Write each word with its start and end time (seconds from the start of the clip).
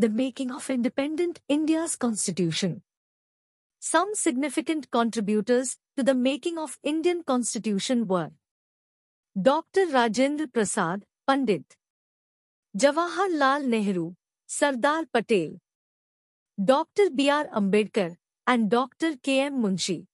The 0.00 0.08
making 0.08 0.52
of 0.52 0.70
independent 0.70 1.40
India's 1.48 1.96
constitution. 1.96 2.82
Some 3.80 4.14
significant 4.14 4.92
contributors 4.92 5.76
to 5.96 6.04
the 6.04 6.14
making 6.14 6.56
of 6.56 6.78
Indian 6.84 7.24
constitution 7.24 8.06
were 8.06 8.30
Dr. 9.42 9.86
Rajendra 9.86 10.52
Prasad, 10.52 11.04
Pandit, 11.26 11.76
Jawaharlal 12.76 13.64
Nehru, 13.66 14.12
Sardar 14.46 15.04
Patel, 15.12 15.58
Dr. 16.64 17.10
B.R. 17.10 17.48
Ambedkar, 17.48 18.18
and 18.46 18.70
Dr. 18.70 19.16
K.M. 19.20 19.60
Munshi. 19.60 20.06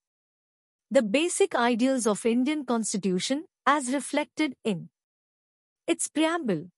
The 0.89 1.03
basic 1.03 1.53
ideals 1.53 2.07
of 2.07 2.25
Indian 2.25 2.65
constitution 2.65 3.45
as 3.67 3.93
reflected 3.93 4.55
in 4.63 4.89
its 5.85 6.07
preamble. 6.07 6.71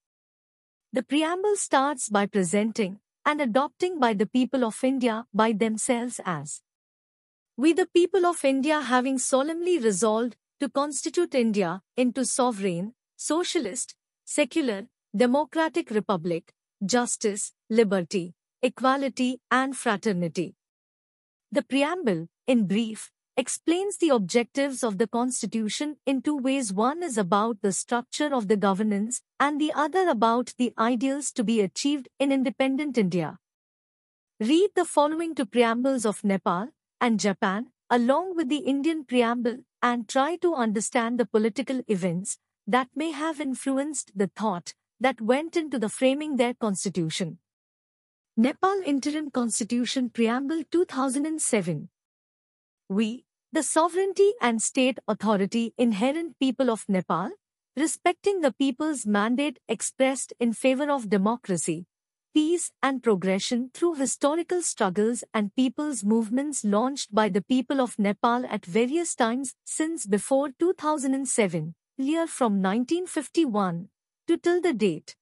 The 0.93 1.04
preamble 1.04 1.55
starts 1.57 2.07
by 2.09 2.27
presenting 2.27 2.99
and 3.25 3.41
adopting 3.41 3.99
by 3.99 4.13
the 4.13 4.25
people 4.25 4.63
of 4.63 4.81
India 4.83 5.25
by 5.33 5.51
themselves 5.51 6.21
as 6.25 6.61
We 7.57 7.73
the 7.73 7.87
people 7.87 8.25
of 8.25 8.46
India 8.46 8.82
having 8.82 9.18
solemnly 9.18 9.79
resolved 9.79 10.37
to 10.60 10.69
constitute 10.69 11.36
India 11.36 11.82
into 11.97 12.23
sovereign, 12.23 12.93
socialist, 13.15 13.96
secular, 14.25 14.87
democratic 15.15 15.91
republic, 15.91 16.54
justice, 16.86 17.51
liberty, 17.69 18.35
equality 18.61 19.41
and 19.51 19.75
fraternity. 19.75 20.55
The 21.51 21.63
preamble, 21.63 22.27
in 22.46 22.68
brief, 22.68 23.11
explains 23.37 23.97
the 23.97 24.09
objectives 24.09 24.83
of 24.83 24.97
the 24.97 25.07
Constitution 25.07 25.97
in 26.07 26.23
two 26.23 26.36
ways. 26.36 26.73
One 26.73 27.04
is 27.04 27.18
about 27.18 27.61
the 27.61 27.71
structure 27.71 28.33
of 28.33 28.47
the 28.47 28.57
governance, 28.57 29.21
and 29.39 29.61
the 29.61 29.71
other 29.73 30.10
about 30.10 30.55
the 30.57 30.73
ideals 30.77 31.32
to 31.33 31.43
be 31.43 31.61
achieved 31.61 32.09
in 32.19 32.31
independent 32.31 32.97
India. 32.97 33.38
Read 34.39 34.72
the 34.75 34.86
following 34.86 35.36
two 35.36 35.45
preambles 35.45 36.05
of 36.05 36.23
Nepal 36.23 36.69
and 36.99 37.19
Japan, 37.19 37.67
along 37.91 38.35
with 38.35 38.49
the 38.49 38.58
Indian 38.58 39.05
preamble, 39.05 39.58
and 39.83 40.09
try 40.09 40.35
to 40.38 40.55
understand 40.55 41.19
the 41.19 41.25
political 41.25 41.81
events 41.88 42.39
that 42.65 42.89
may 42.95 43.11
have 43.11 43.39
influenced 43.39 44.11
the 44.17 44.31
thought 44.35 44.73
that 44.99 45.21
went 45.21 45.55
into 45.55 45.77
the 45.77 45.89
framing 45.89 46.38
their 46.38 46.55
constitution. 46.55 47.38
Nepal 48.35 48.81
Interim 48.83 49.30
Constitution 49.30 50.09
Preamble 50.09 50.63
2007 50.71 51.89
We, 52.89 53.25
the 53.53 53.63
sovereignty 53.63 54.33
and 54.41 54.61
state 54.61 54.99
authority 55.07 55.73
inherent 55.77 56.37
people 56.39 56.69
of 56.69 56.83
Nepal, 56.89 57.29
respecting 57.77 58.41
the 58.41 58.51
people's 58.51 59.05
mandate 59.05 59.59
expressed 59.69 60.33
in 60.39 60.51
favor 60.51 60.91
of 60.91 61.09
democracy, 61.09 61.85
peace 62.33 62.71
and 62.83 63.01
progression 63.01 63.69
through 63.73 63.95
historical 63.95 64.61
struggles 64.61 65.23
and 65.33 65.55
people's 65.55 66.03
movements 66.03 66.65
launched 66.65 67.15
by 67.15 67.29
the 67.29 67.41
people 67.41 67.79
of 67.79 67.97
Nepal 67.97 68.45
at 68.47 68.65
various 68.65 69.15
times 69.15 69.55
since 69.63 70.05
before 70.05 70.49
2007, 70.59 71.73
year 71.97 72.27
from 72.27 72.61
1951 72.61 73.87
to 74.27 74.37
till 74.37 74.59
the 74.59 74.73
date. 74.73 75.15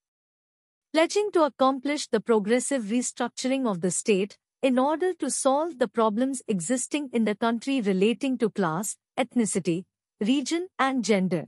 Pledging 0.93 1.29
to 1.33 1.43
accomplish 1.43 2.07
the 2.07 2.19
progressive 2.19 2.83
restructuring 2.85 3.69
of 3.69 3.81
the 3.81 3.91
state 3.91 4.37
in 4.61 4.79
order 4.79 5.13
to 5.13 5.29
solve 5.29 5.77
the 5.77 5.87
problems 5.87 6.41
existing 6.47 7.09
in 7.13 7.25
the 7.25 7.35
country 7.35 7.81
relating 7.81 8.37
to 8.37 8.49
class, 8.49 8.97
ethnicity, 9.17 9.85
region, 10.19 10.67
and 10.79 11.03
gender. 11.03 11.45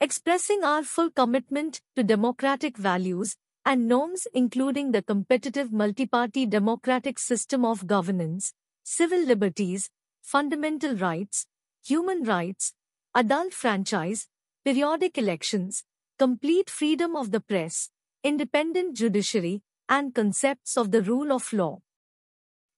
Expressing 0.00 0.62
our 0.62 0.82
full 0.82 1.10
commitment 1.10 1.80
to 1.94 2.02
democratic 2.02 2.76
values 2.76 3.36
and 3.64 3.88
norms 3.88 4.26
including 4.32 4.92
the 4.92 5.02
competitive 5.02 5.72
multi-party 5.72 6.46
democratic 6.46 7.18
system 7.18 7.64
of 7.64 7.86
governance, 7.86 8.52
civil 8.84 9.24
liberties, 9.24 9.90
fundamental 10.22 10.94
rights, 10.94 11.46
human 11.84 12.22
rights, 12.22 12.72
adult 13.14 13.52
franchise, 13.52 14.28
periodic 14.64 15.18
elections, 15.18 15.82
complete 16.18 16.70
freedom 16.70 17.16
of 17.16 17.30
the 17.30 17.40
press, 17.40 17.90
independent 18.22 18.96
judiciary, 18.96 19.62
and 19.88 20.14
concepts 20.14 20.76
of 20.76 20.90
the 20.90 21.02
rule 21.02 21.32
of 21.32 21.52
law 21.52 21.80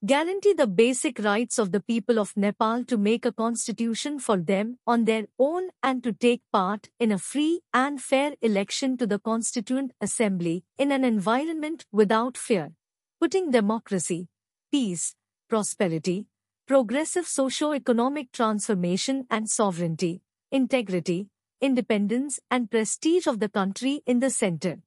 guarantee 0.06 0.53
the 0.53 0.66
basic 0.66 1.19
rights 1.19 1.59
of 1.59 1.72
the 1.72 1.81
people 1.81 2.20
of 2.20 2.36
Nepal 2.36 2.84
to 2.84 2.97
make 2.97 3.25
a 3.25 3.32
constitution 3.32 4.20
for 4.20 4.36
them 4.36 4.78
on 4.86 5.04
their 5.04 5.26
own 5.38 5.70
and 5.82 6.04
to 6.04 6.12
take 6.12 6.42
part 6.53 6.88
in 7.00 7.10
a 7.10 7.19
free 7.19 7.62
and 7.75 8.00
fair 8.00 8.34
election 8.41 8.97
to 8.98 9.06
the 9.06 9.19
Constituent 9.19 9.92
Assembly 10.00 10.64
in 10.78 10.92
an 10.92 11.04
environment 11.04 11.84
without 11.91 12.37
fear, 12.37 12.72
putting 13.20 13.50
democracy, 13.50 14.28
peace, 14.70 15.16
prosperity, 15.48 16.26
progressive 16.69 17.26
socio-economic 17.26 18.31
transformation 18.31 19.26
and 19.31 19.50
sovereignty, 19.50 20.22
integrity, 20.53 21.28
independence 21.60 22.38
and 22.53 22.70
prestige 22.70 23.26
of 23.26 23.41
the 23.41 23.48
country 23.48 24.03
in 24.06 24.20
the 24.20 24.31
center. 24.31 24.78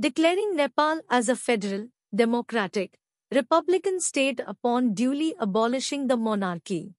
Declaring 0.00 0.54
Nepal 0.54 1.00
as 1.10 1.28
a 1.28 1.34
federal, 1.34 1.88
democratic, 2.14 2.96
Republican 3.34 3.98
state 3.98 4.40
upon 4.46 4.94
duly 4.94 5.34
abolishing 5.40 6.06
the 6.06 6.16
monarchy. 6.16 6.94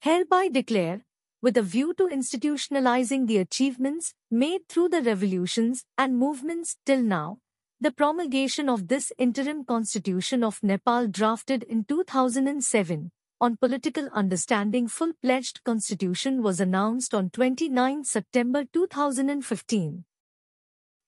Hereby 0.00 0.48
declare, 0.48 1.04
with 1.40 1.56
a 1.56 1.62
view 1.62 1.92
to 1.94 2.06
institutionalizing 2.06 3.26
the 3.26 3.38
achievements 3.38 4.14
made 4.30 4.68
through 4.68 4.90
the 4.90 5.02
revolutions 5.02 5.84
and 5.98 6.16
movements 6.16 6.76
till 6.86 7.02
now, 7.02 7.38
the 7.80 7.90
promulgation 7.90 8.68
of 8.68 8.86
this 8.86 9.12
interim 9.18 9.64
constitution 9.64 10.44
of 10.44 10.62
Nepal 10.62 11.08
drafted 11.08 11.64
in 11.64 11.82
2007 11.86 13.10
on 13.40 13.56
political 13.56 14.08
understanding 14.12 14.86
full-pledged 14.86 15.64
constitution 15.64 16.40
was 16.44 16.60
announced 16.60 17.12
on 17.12 17.30
29 17.30 18.04
September 18.04 18.64
2015. 18.72 20.04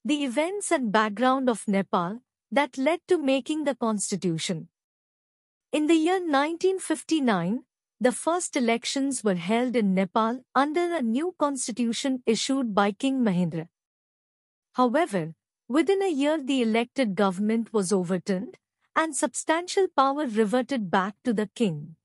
The 0.04 0.24
events 0.24 0.72
and 0.72 0.90
background 0.90 1.48
of 1.48 1.68
Nepal 1.68 2.18
that 2.54 2.78
led 2.78 3.00
to 3.08 3.18
making 3.18 3.64
the 3.64 3.74
constitution. 3.74 4.68
In 5.72 5.88
the 5.88 5.96
year 5.96 6.20
1959, 6.20 7.64
the 8.00 8.12
first 8.12 8.54
elections 8.54 9.24
were 9.24 9.34
held 9.34 9.74
in 9.74 9.92
Nepal 9.92 10.44
under 10.54 10.94
a 10.94 11.02
new 11.02 11.34
constitution 11.36 12.22
issued 12.26 12.72
by 12.72 12.92
King 12.92 13.24
Mahendra. 13.24 13.66
However, 14.74 15.34
within 15.68 16.00
a 16.00 16.10
year 16.10 16.40
the 16.40 16.62
elected 16.62 17.16
government 17.16 17.72
was 17.72 17.92
overturned 17.92 18.56
and 18.94 19.16
substantial 19.16 19.88
power 19.96 20.26
reverted 20.26 20.90
back 20.92 21.16
to 21.24 21.32
the 21.32 21.48
king. 21.56 21.96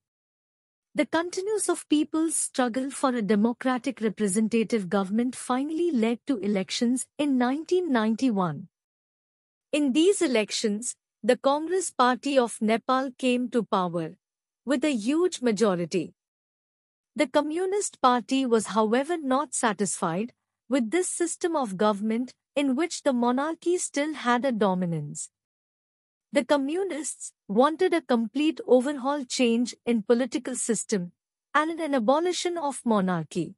The 0.96 1.06
continuance 1.06 1.70
of 1.70 1.88
people's 1.90 2.36
struggle 2.36 2.90
for 2.90 3.14
a 3.14 3.22
democratic 3.22 4.02
representative 4.02 4.90
government 4.90 5.36
finally 5.36 5.92
led 5.92 6.26
to 6.26 6.38
elections 6.38 7.06
in 7.20 7.38
1991. 7.38 8.68
In 9.72 9.94
these 9.94 10.24
elections, 10.24 10.96
the 11.22 11.38
Congress 11.38 11.92
Party 11.92 12.40
of 12.40 12.60
Nepal 12.60 13.12
came 13.20 13.50
to 13.52 13.62
power 13.62 14.16
with 14.66 14.84
a 14.84 14.92
huge 14.92 15.44
majority. 15.44 16.16
The 17.16 17.28
Communist 17.28 18.02
Party 18.02 18.48
was 18.48 18.68
however 18.68 19.16
not 19.16 19.54
satisfied 19.54 20.34
with 20.70 20.90
this 20.90 21.08
system 21.08 21.56
of 21.56 21.78
government 21.78 22.34
in 22.56 22.76
which 22.76 23.04
the 23.04 23.14
monarchy 23.14 23.78
still 23.78 24.14
had 24.16 24.44
a 24.44 24.52
dominance. 24.52 25.30
The 26.32 26.46
Communists 26.46 27.34
wanted 27.48 27.94
a 27.94 28.02
complete 28.02 28.60
overhaul 28.66 29.24
change 29.24 29.76
in 29.86 30.02
political 30.02 30.56
system 30.56 31.12
and 31.54 31.80
an 31.80 31.94
abolition 31.94 32.58
of 32.58 32.82
monarchy. 32.86 33.54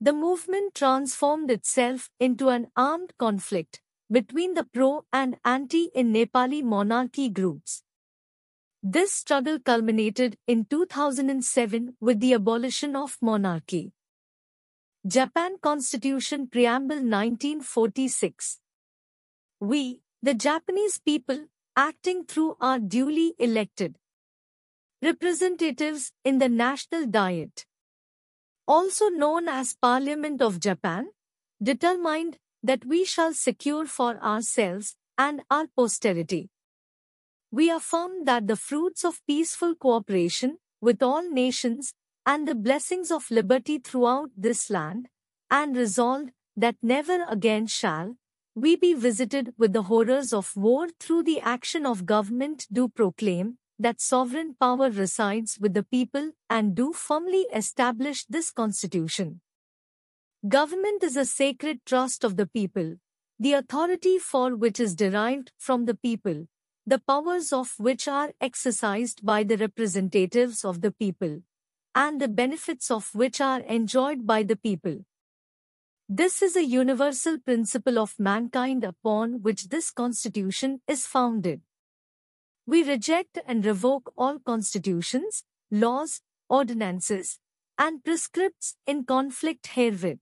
The 0.00 0.12
movement 0.12 0.76
transformed 0.76 1.50
itself 1.50 2.10
into 2.20 2.48
an 2.48 2.68
armed 2.76 3.14
conflict 3.18 3.80
between 4.10 4.54
the 4.54 4.64
pro 4.64 5.04
and 5.12 5.36
anti 5.44 5.90
in 5.94 6.12
Nepali 6.12 6.62
monarchy 6.62 7.28
groups. 7.28 7.82
This 8.82 9.12
struggle 9.12 9.58
culminated 9.58 10.36
in 10.46 10.64
2007 10.64 11.96
with 12.00 12.18
the 12.18 12.34
abolition 12.34 12.96
of 12.96 13.16
monarchy. 13.20 13.92
Japan 15.06 15.56
Constitution 15.62 16.46
Preamble 16.46 16.96
1946 16.96 18.58
We, 19.60 20.00
the 20.22 20.34
Japanese 20.34 20.98
people, 20.98 21.46
acting 21.76 22.24
through 22.24 22.56
our 22.60 22.78
duly 22.78 23.34
elected 23.38 23.96
representatives 25.02 26.12
in 26.24 26.38
the 26.38 26.48
National 26.48 27.06
Diet, 27.06 27.64
also 28.66 29.08
known 29.08 29.48
as 29.48 29.76
Parliament 29.80 30.42
of 30.42 30.60
Japan, 30.60 31.08
determined 31.62 32.38
that 32.62 32.84
we 32.84 33.04
shall 33.04 33.34
secure 33.34 33.86
for 33.86 34.22
ourselves 34.22 34.96
and 35.16 35.42
our 35.50 35.66
posterity. 35.76 36.50
We 37.50 37.70
affirm 37.70 38.24
that 38.24 38.46
the 38.46 38.56
fruits 38.56 39.04
of 39.04 39.20
peaceful 39.26 39.74
cooperation 39.74 40.58
with 40.80 41.02
all 41.02 41.28
nations 41.28 41.94
and 42.24 42.46
the 42.46 42.54
blessings 42.54 43.10
of 43.10 43.30
liberty 43.30 43.78
throughout 43.78 44.30
this 44.36 44.70
land, 44.70 45.08
and 45.50 45.76
resolved 45.76 46.30
that 46.56 46.76
never 46.82 47.24
again 47.28 47.66
shall, 47.66 48.16
we 48.54 48.76
be 48.76 48.94
visited 48.94 49.54
with 49.56 49.72
the 49.72 49.84
horrors 49.84 50.32
of 50.32 50.56
war 50.56 50.88
through 50.98 51.22
the 51.22 51.40
action 51.40 51.86
of 51.86 52.06
government 52.06 52.66
do 52.70 52.88
proclaim 52.88 53.58
that 53.78 54.00
sovereign 54.00 54.54
power 54.60 54.90
resides 54.90 55.58
with 55.58 55.72
the 55.72 55.82
people 55.82 56.32
and 56.50 56.74
do 56.74 56.92
firmly 56.92 57.46
establish 57.54 58.26
this 58.26 58.50
constitution. 58.50 59.40
Government 60.48 61.02
is 61.02 61.18
a 61.18 61.26
sacred 61.26 61.84
trust 61.84 62.24
of 62.24 62.38
the 62.38 62.46
people, 62.46 62.96
the 63.38 63.52
authority 63.52 64.18
for 64.18 64.56
which 64.56 64.80
is 64.80 64.94
derived 64.94 65.52
from 65.58 65.84
the 65.84 65.94
people, 65.94 66.46
the 66.86 66.98
powers 66.98 67.52
of 67.52 67.74
which 67.76 68.08
are 68.08 68.32
exercised 68.40 69.22
by 69.22 69.44
the 69.44 69.58
representatives 69.58 70.64
of 70.64 70.80
the 70.80 70.92
people, 70.92 71.42
and 71.94 72.18
the 72.18 72.26
benefits 72.26 72.90
of 72.90 73.14
which 73.14 73.38
are 73.38 73.60
enjoyed 73.60 74.26
by 74.26 74.42
the 74.42 74.56
people. 74.56 75.04
This 76.08 76.40
is 76.40 76.56
a 76.56 76.64
universal 76.64 77.38
principle 77.38 77.98
of 77.98 78.18
mankind 78.18 78.82
upon 78.82 79.42
which 79.42 79.68
this 79.68 79.90
constitution 79.90 80.80
is 80.88 81.06
founded. 81.06 81.60
We 82.64 82.82
reject 82.82 83.38
and 83.46 83.66
revoke 83.66 84.10
all 84.16 84.38
constitutions, 84.38 85.44
laws, 85.70 86.22
ordinances, 86.48 87.38
and 87.76 88.02
prescripts 88.02 88.76
in 88.86 89.04
conflict 89.04 89.66
herewith. 89.66 90.18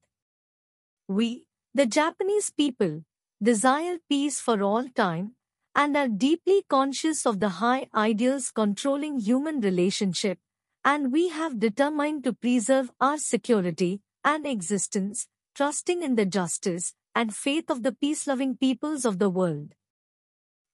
We, 1.08 1.46
the 1.74 1.86
Japanese 1.86 2.50
people, 2.50 3.02
desire 3.42 3.96
peace 4.10 4.40
for 4.40 4.62
all 4.62 4.86
time 4.90 5.36
and 5.74 5.96
are 5.96 6.06
deeply 6.06 6.64
conscious 6.68 7.24
of 7.24 7.40
the 7.40 7.48
high 7.48 7.88
ideals 7.94 8.50
controlling 8.50 9.20
human 9.20 9.60
relationship, 9.60 10.38
and 10.84 11.10
we 11.10 11.30
have 11.30 11.58
determined 11.58 12.24
to 12.24 12.34
preserve 12.34 12.90
our 13.00 13.16
security 13.16 14.02
and 14.22 14.46
existence 14.46 15.28
trusting 15.54 16.02
in 16.02 16.14
the 16.14 16.26
justice 16.26 16.92
and 17.14 17.34
faith 17.34 17.70
of 17.70 17.82
the 17.82 17.92
peace-loving 17.92 18.56
peoples 18.58 19.04
of 19.04 19.18
the 19.18 19.30
world. 19.30 19.74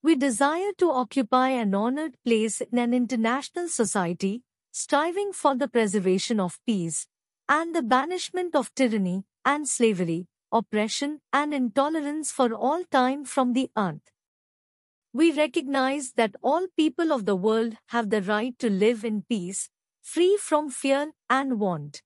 We 0.02 0.16
desire 0.16 0.72
to 0.78 0.90
occupy 0.90 1.50
an 1.50 1.74
honored 1.74 2.16
place 2.24 2.60
in 2.60 2.78
an 2.78 2.92
international 2.92 3.68
society, 3.68 4.42
striving 4.72 5.32
for 5.32 5.54
the 5.54 5.68
preservation 5.68 6.40
of 6.40 6.58
peace 6.66 7.06
and 7.48 7.74
the 7.74 7.82
banishment 7.82 8.56
of 8.56 8.74
tyranny 8.74 9.24
and 9.44 9.68
slavery, 9.68 10.26
oppression 10.52 11.20
and 11.32 11.54
intolerance 11.54 12.30
for 12.30 12.52
all 12.54 12.84
time 12.84 13.24
from 13.24 13.52
the 13.52 13.70
earth. 13.76 14.10
We 15.12 15.32
recognize 15.32 16.12
that 16.12 16.34
all 16.42 16.66
people 16.76 17.12
of 17.12 17.24
the 17.24 17.36
world 17.36 17.76
have 17.88 18.10
the 18.10 18.20
right 18.20 18.58
to 18.58 18.68
live 18.68 19.04
in 19.04 19.22
peace, 19.22 19.70
free 20.02 20.36
from 20.36 20.68
fear 20.70 21.12
and 21.30 21.58
want. 21.58 22.02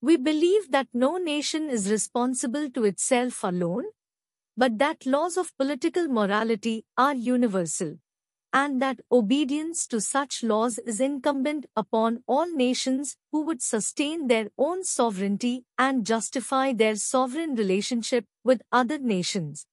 We 0.00 0.16
believe 0.16 0.70
that 0.72 0.88
no 0.92 1.16
nation 1.16 1.70
is 1.70 1.90
responsible 1.90 2.70
to 2.70 2.84
itself 2.84 3.42
alone, 3.42 3.84
but 4.56 4.78
that 4.78 5.06
laws 5.06 5.36
of 5.36 5.56
political 5.58 6.08
morality 6.08 6.84
are 6.98 7.14
universal, 7.14 7.98
and 8.52 8.82
that 8.82 9.00
obedience 9.10 9.86
to 9.86 10.00
such 10.00 10.42
laws 10.42 10.78
is 10.78 11.00
incumbent 11.00 11.66
upon 11.74 12.22
all 12.26 12.46
nations 12.54 13.16
who 13.30 13.42
would 13.42 13.62
sustain 13.62 14.28
their 14.28 14.48
own 14.58 14.84
sovereignty 14.84 15.64
and 15.78 16.04
justify 16.04 16.72
their 16.72 16.96
sovereign 16.96 17.54
relationship 17.54 18.26
with 18.44 18.62
other 18.70 18.98
nations. 18.98 19.66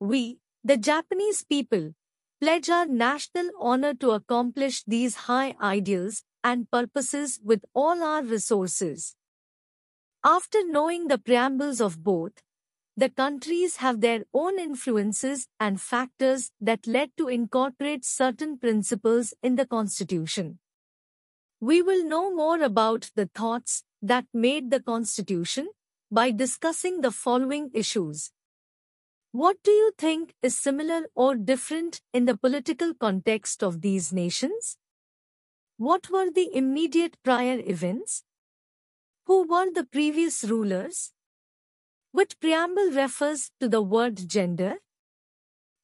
We, 0.00 0.38
the 0.64 0.76
Japanese 0.76 1.44
people, 1.44 1.92
pledge 2.40 2.68
our 2.68 2.86
national 2.86 3.50
honor 3.60 3.94
to 3.94 4.10
accomplish 4.10 4.82
these 4.84 5.14
high 5.14 5.54
ideals 5.60 6.24
and 6.42 6.70
purposes 6.70 7.40
with 7.42 7.64
all 7.72 8.02
our 8.02 8.22
resources. 8.22 9.14
After 10.24 10.58
knowing 10.66 11.06
the 11.06 11.18
preambles 11.18 11.80
of 11.80 12.02
both, 12.02 12.32
the 12.96 13.10
countries 13.10 13.76
have 13.76 14.00
their 14.00 14.24
own 14.32 14.58
influences 14.58 15.48
and 15.60 15.80
factors 15.80 16.50
that 16.60 16.86
led 16.86 17.10
to 17.18 17.28
incorporate 17.28 18.04
certain 18.04 18.58
principles 18.58 19.34
in 19.42 19.56
the 19.56 19.66
constitution. 19.66 20.58
We 21.60 21.82
will 21.82 22.04
know 22.04 22.34
more 22.34 22.62
about 22.62 23.10
the 23.14 23.26
thoughts 23.26 23.82
that 24.00 24.26
made 24.32 24.70
the 24.70 24.80
constitution 24.80 25.68
by 26.10 26.30
discussing 26.30 27.02
the 27.02 27.10
following 27.10 27.70
issues. 27.74 28.30
What 29.32 29.62
do 29.62 29.70
you 29.70 29.92
think 29.98 30.34
is 30.42 30.58
similar 30.58 31.02
or 31.14 31.34
different 31.34 32.00
in 32.14 32.24
the 32.24 32.36
political 32.38 32.94
context 32.94 33.62
of 33.62 33.82
these 33.82 34.12
nations? 34.12 34.78
What 35.76 36.08
were 36.08 36.30
the 36.30 36.48
immediate 36.56 37.18
prior 37.22 37.60
events? 37.66 38.22
Who 39.26 39.46
were 39.46 39.70
the 39.70 39.84
previous 39.84 40.44
rulers? 40.44 41.12
Which 42.16 42.40
preamble 42.40 42.92
refers 42.92 43.50
to 43.60 43.68
the 43.68 43.82
word 43.82 44.26
gender? 44.26 44.78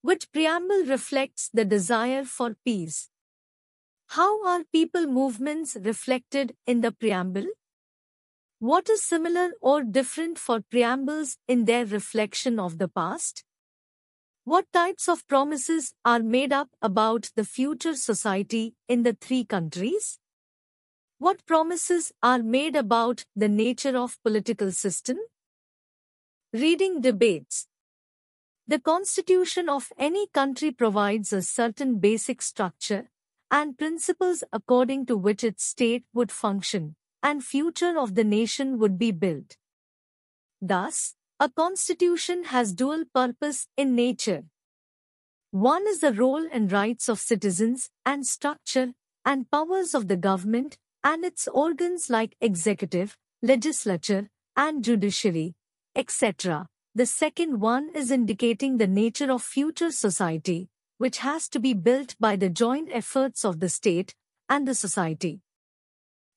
Which 0.00 0.32
preamble 0.32 0.86
reflects 0.86 1.50
the 1.52 1.66
desire 1.66 2.24
for 2.24 2.56
peace? 2.64 3.10
How 4.06 4.42
are 4.46 4.64
people 4.64 5.06
movements 5.06 5.76
reflected 5.78 6.56
in 6.66 6.80
the 6.80 6.90
preamble? 6.90 7.44
What 8.60 8.88
is 8.88 9.02
similar 9.02 9.50
or 9.60 9.82
different 9.82 10.38
for 10.38 10.62
preambles 10.62 11.36
in 11.48 11.66
their 11.66 11.84
reflection 11.84 12.58
of 12.58 12.78
the 12.78 12.88
past? 12.88 13.44
What 14.44 14.64
types 14.72 15.10
of 15.10 15.28
promises 15.28 15.92
are 16.02 16.20
made 16.20 16.50
up 16.50 16.70
about 16.80 17.30
the 17.36 17.44
future 17.44 17.94
society 17.94 18.74
in 18.88 19.02
the 19.02 19.12
three 19.12 19.44
countries? 19.44 20.18
What 21.18 21.44
promises 21.44 22.10
are 22.22 22.42
made 22.42 22.74
about 22.74 23.26
the 23.36 23.50
nature 23.50 23.98
of 23.98 24.16
political 24.22 24.72
system? 24.72 25.18
Reading 26.54 27.00
debates. 27.00 27.66
The 28.68 28.78
constitution 28.78 29.70
of 29.70 29.90
any 29.96 30.26
country 30.34 30.70
provides 30.70 31.32
a 31.32 31.40
certain 31.40 31.98
basic 31.98 32.42
structure 32.42 33.08
and 33.50 33.78
principles 33.78 34.44
according 34.52 35.06
to 35.06 35.16
which 35.16 35.42
its 35.44 35.64
state 35.64 36.04
would 36.12 36.30
function 36.30 36.94
and 37.22 37.42
future 37.42 37.98
of 37.98 38.16
the 38.16 38.24
nation 38.24 38.78
would 38.78 38.98
be 38.98 39.12
built. 39.12 39.56
Thus, 40.60 41.14
a 41.40 41.48
constitution 41.48 42.44
has 42.44 42.74
dual 42.74 43.04
purpose 43.14 43.68
in 43.78 43.94
nature. 43.94 44.44
One 45.52 45.86
is 45.88 46.00
the 46.00 46.12
role 46.12 46.46
and 46.52 46.70
rights 46.70 47.08
of 47.08 47.18
citizens 47.18 47.88
and 48.04 48.26
structure 48.26 48.92
and 49.24 49.50
powers 49.50 49.94
of 49.94 50.08
the 50.08 50.18
government 50.18 50.76
and 51.02 51.24
its 51.24 51.48
organs 51.48 52.10
like 52.10 52.36
executive, 52.42 53.16
legislature, 53.40 54.28
and 54.54 54.84
judiciary, 54.84 55.54
etc. 55.94 56.66
The 56.94 57.06
second 57.06 57.60
one 57.60 57.90
is 57.94 58.10
indicating 58.10 58.76
the 58.76 58.86
nature 58.86 59.30
of 59.32 59.42
future 59.42 59.90
society, 59.90 60.68
which 60.98 61.18
has 61.18 61.48
to 61.48 61.58
be 61.58 61.74
built 61.74 62.16
by 62.20 62.36
the 62.36 62.50
joint 62.50 62.88
efforts 62.92 63.44
of 63.44 63.60
the 63.60 63.68
state 63.68 64.14
and 64.48 64.68
the 64.68 64.74
society. 64.74 65.40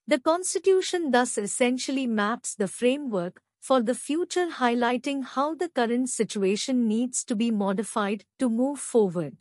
The 0.08 0.20
Constitution 0.20 1.12
thus 1.12 1.38
essentially 1.38 2.08
maps 2.08 2.56
the 2.56 2.68
framework 2.68 3.42
for 3.60 3.82
the 3.82 3.96
future 3.96 4.48
highlighting 4.48 5.24
how 5.24 5.56
the 5.56 5.70
current 5.70 6.08
situation 6.10 6.88
needs 6.88 7.24
to 7.24 7.36
be 7.36 7.50
modified 7.50 8.24
to 8.38 8.48
move 8.48 8.80
forward. 8.80 9.38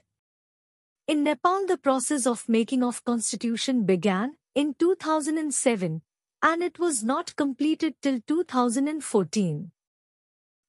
In 1.07 1.23
Nepal 1.23 1.67
the 1.67 1.77
process 1.77 2.27
of 2.27 2.49
making 2.49 2.83
of 2.83 3.05
constitution 3.05 3.85
began 3.85 4.37
in 4.55 4.73
2007 4.79 6.01
and 6.43 6.63
it 6.63 6.79
was 6.79 7.05
not 7.05 7.37
completed 7.37 7.95
till 8.01 8.21
2014. 8.27 9.71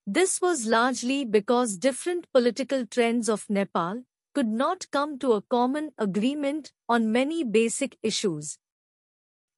This 0.08 0.40
was 0.40 0.68
largely 0.68 1.26
because 1.26 1.78
different 1.78 2.32
political 2.32 2.86
trends 2.86 3.28
of 3.28 3.50
Nepal 3.50 4.04
could 4.36 4.48
not 4.48 4.86
come 4.92 5.18
to 5.18 5.34
a 5.34 5.42
common 5.42 5.92
agreement 5.98 6.72
on 6.88 7.12
many 7.12 7.44
basic 7.44 7.98
issues. 8.04 8.60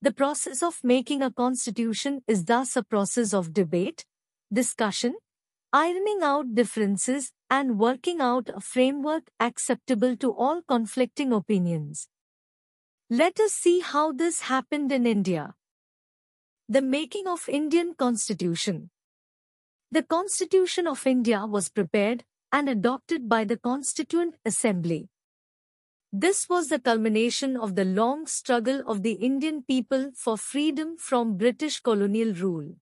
The 0.01 0.13
process 0.13 0.63
of 0.63 0.83
making 0.83 1.21
a 1.21 1.31
constitution 1.31 2.21
is 2.27 2.45
thus 2.45 2.77
a 2.77 2.83
process 2.83 3.33
of 3.33 3.51
debate, 3.51 4.05
discussion, 4.53 5.15
ironing 5.73 6.19
out 6.21 6.55
differences, 6.55 7.33
and 7.49 7.77
working 7.77 8.21
out 8.21 8.49
a 8.53 8.61
framework 8.61 9.29
acceptable 9.41 10.15
to 10.17 10.31
all 10.31 10.61
conflicting 10.61 11.33
opinions. 11.33 12.07
Let 13.09 13.39
us 13.41 13.51
see 13.51 13.81
how 13.81 14.13
this 14.13 14.41
happened 14.41 14.93
in 14.93 15.05
India. 15.05 15.55
The 16.69 16.81
making 16.81 17.27
of 17.27 17.49
Indian 17.49 17.95
Constitution 17.95 18.91
The 19.89 20.03
Constitution 20.03 20.85
of 20.85 21.07
India 21.07 21.45
was 21.45 21.69
prepared 21.69 22.25
and 22.51 22.67
adopted 22.67 23.29
by 23.29 23.45
the 23.45 23.55
Constituent 23.55 24.35
Assembly. 24.43 25.07
This 26.11 26.49
was 26.49 26.67
the 26.67 26.79
culmination 26.79 27.55
of 27.55 27.75
the 27.75 27.85
long 27.85 28.27
struggle 28.27 28.83
of 28.85 29.01
the 29.01 29.13
Indian 29.13 29.63
people 29.63 30.11
for 30.13 30.37
freedom 30.37 30.97
from 30.97 31.37
British 31.37 31.79
colonial 31.79 32.33
rule. 32.33 32.75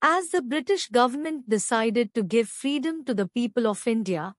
As 0.00 0.30
the 0.30 0.42
British 0.42 0.88
government 0.88 1.48
decided 1.48 2.14
to 2.14 2.22
give 2.22 2.48
freedom 2.48 3.04
to 3.04 3.12
the 3.12 3.26
people 3.26 3.66
of 3.66 3.88
India, 3.88 4.36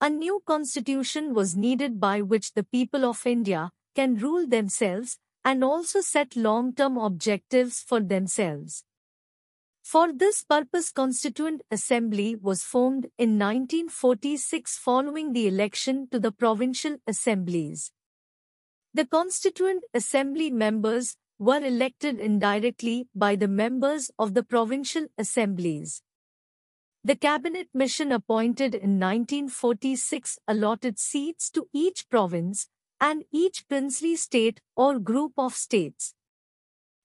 a 0.00 0.10
new 0.10 0.42
constitution 0.44 1.32
was 1.32 1.56
needed 1.56 2.00
by 2.00 2.22
which 2.22 2.54
the 2.54 2.64
people 2.64 3.04
of 3.04 3.24
India 3.24 3.70
can 3.94 4.16
rule 4.16 4.48
themselves 4.48 5.18
and 5.44 5.62
also 5.62 6.00
set 6.00 6.34
long-term 6.34 6.96
objectives 6.96 7.82
for 7.82 8.00
themselves. 8.00 8.82
For 9.84 10.14
this 10.14 10.42
purpose 10.42 10.90
Constituent 10.90 11.60
Assembly 11.70 12.34
was 12.34 12.62
formed 12.62 13.04
in 13.18 13.38
1946 13.38 14.78
following 14.78 15.34
the 15.34 15.46
election 15.46 16.08
to 16.10 16.18
the 16.18 16.32
provincial 16.32 16.96
assemblies. 17.06 17.92
The 18.94 19.04
Constituent 19.04 19.84
Assembly 19.92 20.50
members 20.50 21.16
were 21.38 21.62
elected 21.62 22.18
indirectly 22.18 23.08
by 23.14 23.36
the 23.36 23.46
members 23.46 24.10
of 24.18 24.32
the 24.32 24.42
provincial 24.42 25.06
assemblies. 25.18 26.00
The 27.04 27.14
cabinet 27.14 27.68
mission 27.74 28.10
appointed 28.10 28.74
in 28.74 28.98
1946 28.98 30.38
allotted 30.48 30.98
seats 30.98 31.50
to 31.50 31.68
each 31.74 32.08
province 32.08 32.68
and 33.02 33.24
each 33.30 33.68
princely 33.68 34.16
state 34.16 34.62
or 34.74 34.98
group 34.98 35.32
of 35.36 35.54
states. 35.54 36.14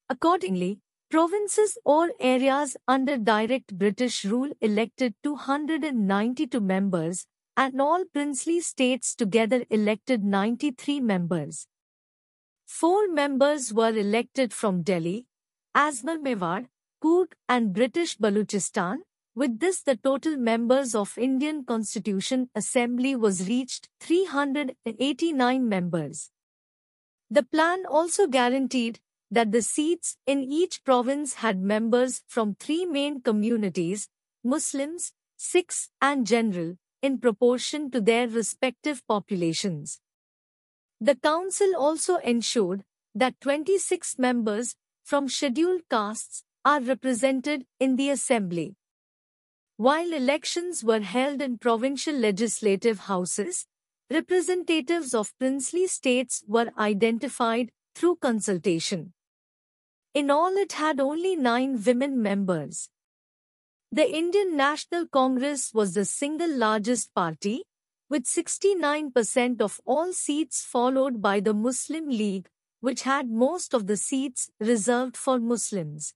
Accordingly, 0.10 0.80
provinces 1.10 1.78
or 1.84 2.12
areas 2.20 2.78
under 2.88 3.18
direct 3.18 3.78
British 3.78 4.24
rule 4.25 4.51
elected 4.62 5.16
292 5.24 6.60
members 6.60 7.25
and 7.58 7.82
all 7.82 8.06
princely 8.13 8.62
states 8.62 9.16
together 9.16 9.66
elected 9.70 10.24
93 10.24 11.00
members. 11.01 11.68
Four 12.66 13.08
members 13.08 13.74
were 13.74 13.89
elected 13.89 14.54
from 14.54 14.84
Delhi, 14.84 15.25
Ajmer 15.75 16.18
Mewar, 16.22 16.68
Coorg 17.04 17.34
and 17.48 17.74
British 17.74 18.18
Baluchistan. 18.18 18.98
With 19.36 19.60
this 19.60 19.82
the 19.82 19.96
total 19.96 20.38
members 20.38 20.94
of 20.94 21.18
Indian 21.18 21.63
Constitution 21.63 22.50
Assembly 22.54 23.16
was 23.16 23.48
reached 23.48 23.89
389 24.01 25.68
members. 25.68 26.30
The 27.32 27.44
plan 27.44 27.86
also 27.88 28.28
guaranteed 28.28 29.00
that 29.32 29.52
the 29.52 29.62
seats 29.62 30.18
in 30.26 30.44
each 30.44 30.84
province 30.84 31.36
had 31.36 31.62
members 31.62 32.22
from 32.28 32.56
three 32.56 32.86
main 32.86 33.22
communities, 33.22 34.10
Muslims, 34.44 35.14
Sikhs 35.38 35.90
and 36.02 36.26
General, 36.26 36.76
in 37.02 37.20
proportion 37.20 37.92
to 37.92 38.02
their 38.02 38.28
respective 38.28 39.06
populations. 39.08 40.00
The 41.00 41.16
council 41.16 41.76
also 41.78 42.18
ensured 42.18 42.84
that 43.16 43.40
26 43.42 44.20
members 44.20 44.76
from 45.04 45.30
scheduled 45.30 45.82
castes 45.90 46.44
are 46.66 46.82
represented 46.82 47.66
in 47.80 47.96
the 47.96 48.10
assembly. 48.10 48.76
While 49.78 50.12
elections 50.12 50.84
were 50.84 51.00
held 51.00 51.42
in 51.42 51.58
provincial 51.58 52.16
legislative 52.16 53.00
houses, 53.00 53.66
representatives 54.12 55.14
of 55.14 55.38
princely 55.40 55.88
states 55.88 56.44
were 56.48 56.72
identified 56.78 57.72
through 57.96 58.18
consultation. 58.18 59.14
In 60.13 60.32
all 60.32 60.58
it 60.58 60.74
had 60.74 61.00
only 61.00 61.36
nine 61.36 61.82
women 61.84 62.22
members. 62.22 62.89
The 63.92 64.10
Indian 64.10 64.58
National 64.58 65.08
Congress 65.08 65.72
was 65.74 65.94
the 65.94 66.06
single 66.06 66.50
largest 66.50 67.13
party, 67.13 67.63
with 68.10 68.25
69% 68.25 69.62
of 69.62 69.80
all 69.86 70.12
seats 70.12 70.63
followed 70.63 71.22
by 71.22 71.39
the 71.39 71.54
Muslim 71.54 72.10
League, 72.10 72.48
which 72.82 73.04
had 73.04 73.30
most 73.30 73.75
of 73.75 73.86
the 73.86 73.98
seats 73.98 74.50
reserved 74.60 75.16
for 75.16 75.39
Muslims. 75.39 76.16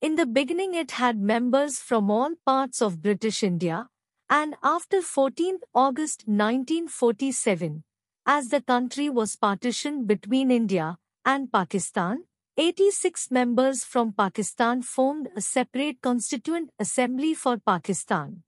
In 0.00 0.14
the 0.14 0.26
beginning 0.26 0.74
it 0.74 0.92
had 0.92 1.18
members 1.18 1.78
from 1.78 2.10
all 2.10 2.34
parts 2.46 2.80
of 2.80 3.02
British 3.02 3.42
India, 3.42 3.88
and 4.30 4.54
after 4.62 5.02
14 5.02 5.58
August 5.74 6.24
1947, 6.26 7.82
as 8.26 8.50
the 8.50 8.60
country 8.60 9.10
was 9.10 9.34
partitioned 9.34 10.06
between 10.06 10.50
India 10.50 10.98
and 11.24 11.50
Pakistan, 11.50 12.24
86 12.56 13.32
members 13.32 13.82
from 13.82 14.12
Pakistan 14.12 14.80
formed 14.80 15.28
a 15.34 15.40
separate 15.40 16.00
constituent 16.00 16.70
assembly 16.78 17.34
for 17.34 17.56
Pakistan. 17.58 18.44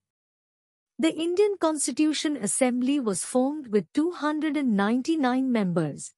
The 0.96 1.12
Indian 1.12 1.56
Constitution 1.60 2.36
Assembly 2.36 3.00
was 3.00 3.24
formed 3.24 3.66
with 3.66 3.92
299 3.94 5.50
members. 5.50 6.12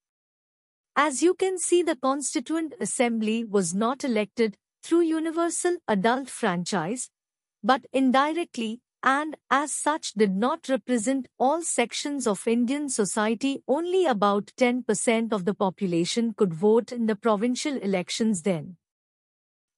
As 0.96 1.22
you 1.22 1.32
can 1.32 1.58
see 1.58 1.82
the 1.82 1.96
Constituent 1.96 2.74
Assembly 2.78 3.42
was 3.42 3.74
not 3.74 4.04
elected 4.04 4.58
through 4.82 5.00
universal 5.00 5.78
adult 5.88 6.28
franchise, 6.28 7.08
but 7.64 7.86
indirectly 7.94 8.82
and 9.02 9.36
as 9.50 9.72
such 9.72 10.12
did 10.14 10.34
not 10.34 10.68
represent 10.68 11.28
all 11.38 11.62
sections 11.62 12.26
of 12.26 12.48
Indian 12.48 12.88
society 12.88 13.62
only 13.68 14.06
about 14.06 14.52
10% 14.56 15.32
of 15.32 15.44
the 15.44 15.54
population 15.54 16.34
could 16.34 16.52
vote 16.52 16.90
in 16.90 17.06
the 17.06 17.16
provincial 17.16 17.76
elections 17.76 18.42
then. 18.42 18.76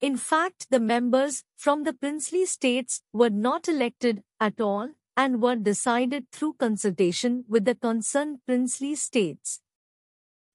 In 0.01 0.17
fact, 0.17 0.67
the 0.71 0.81
members 0.81 1.45
from 1.57 1.85
the 1.85 1.93
princely 1.93 2.47
states 2.47 3.03
were 3.13 3.29
not 3.29 3.69
elected 3.69 4.23
at 4.41 4.61
all 4.61 4.89
and 5.17 5.43
were 5.43 5.57
decided 5.57 6.31
through 6.33 6.55
consultation 6.55 7.45
with 7.47 7.67
the 7.67 7.75
concerned 7.75 8.39
princely 8.47 8.95
states. 8.95 9.61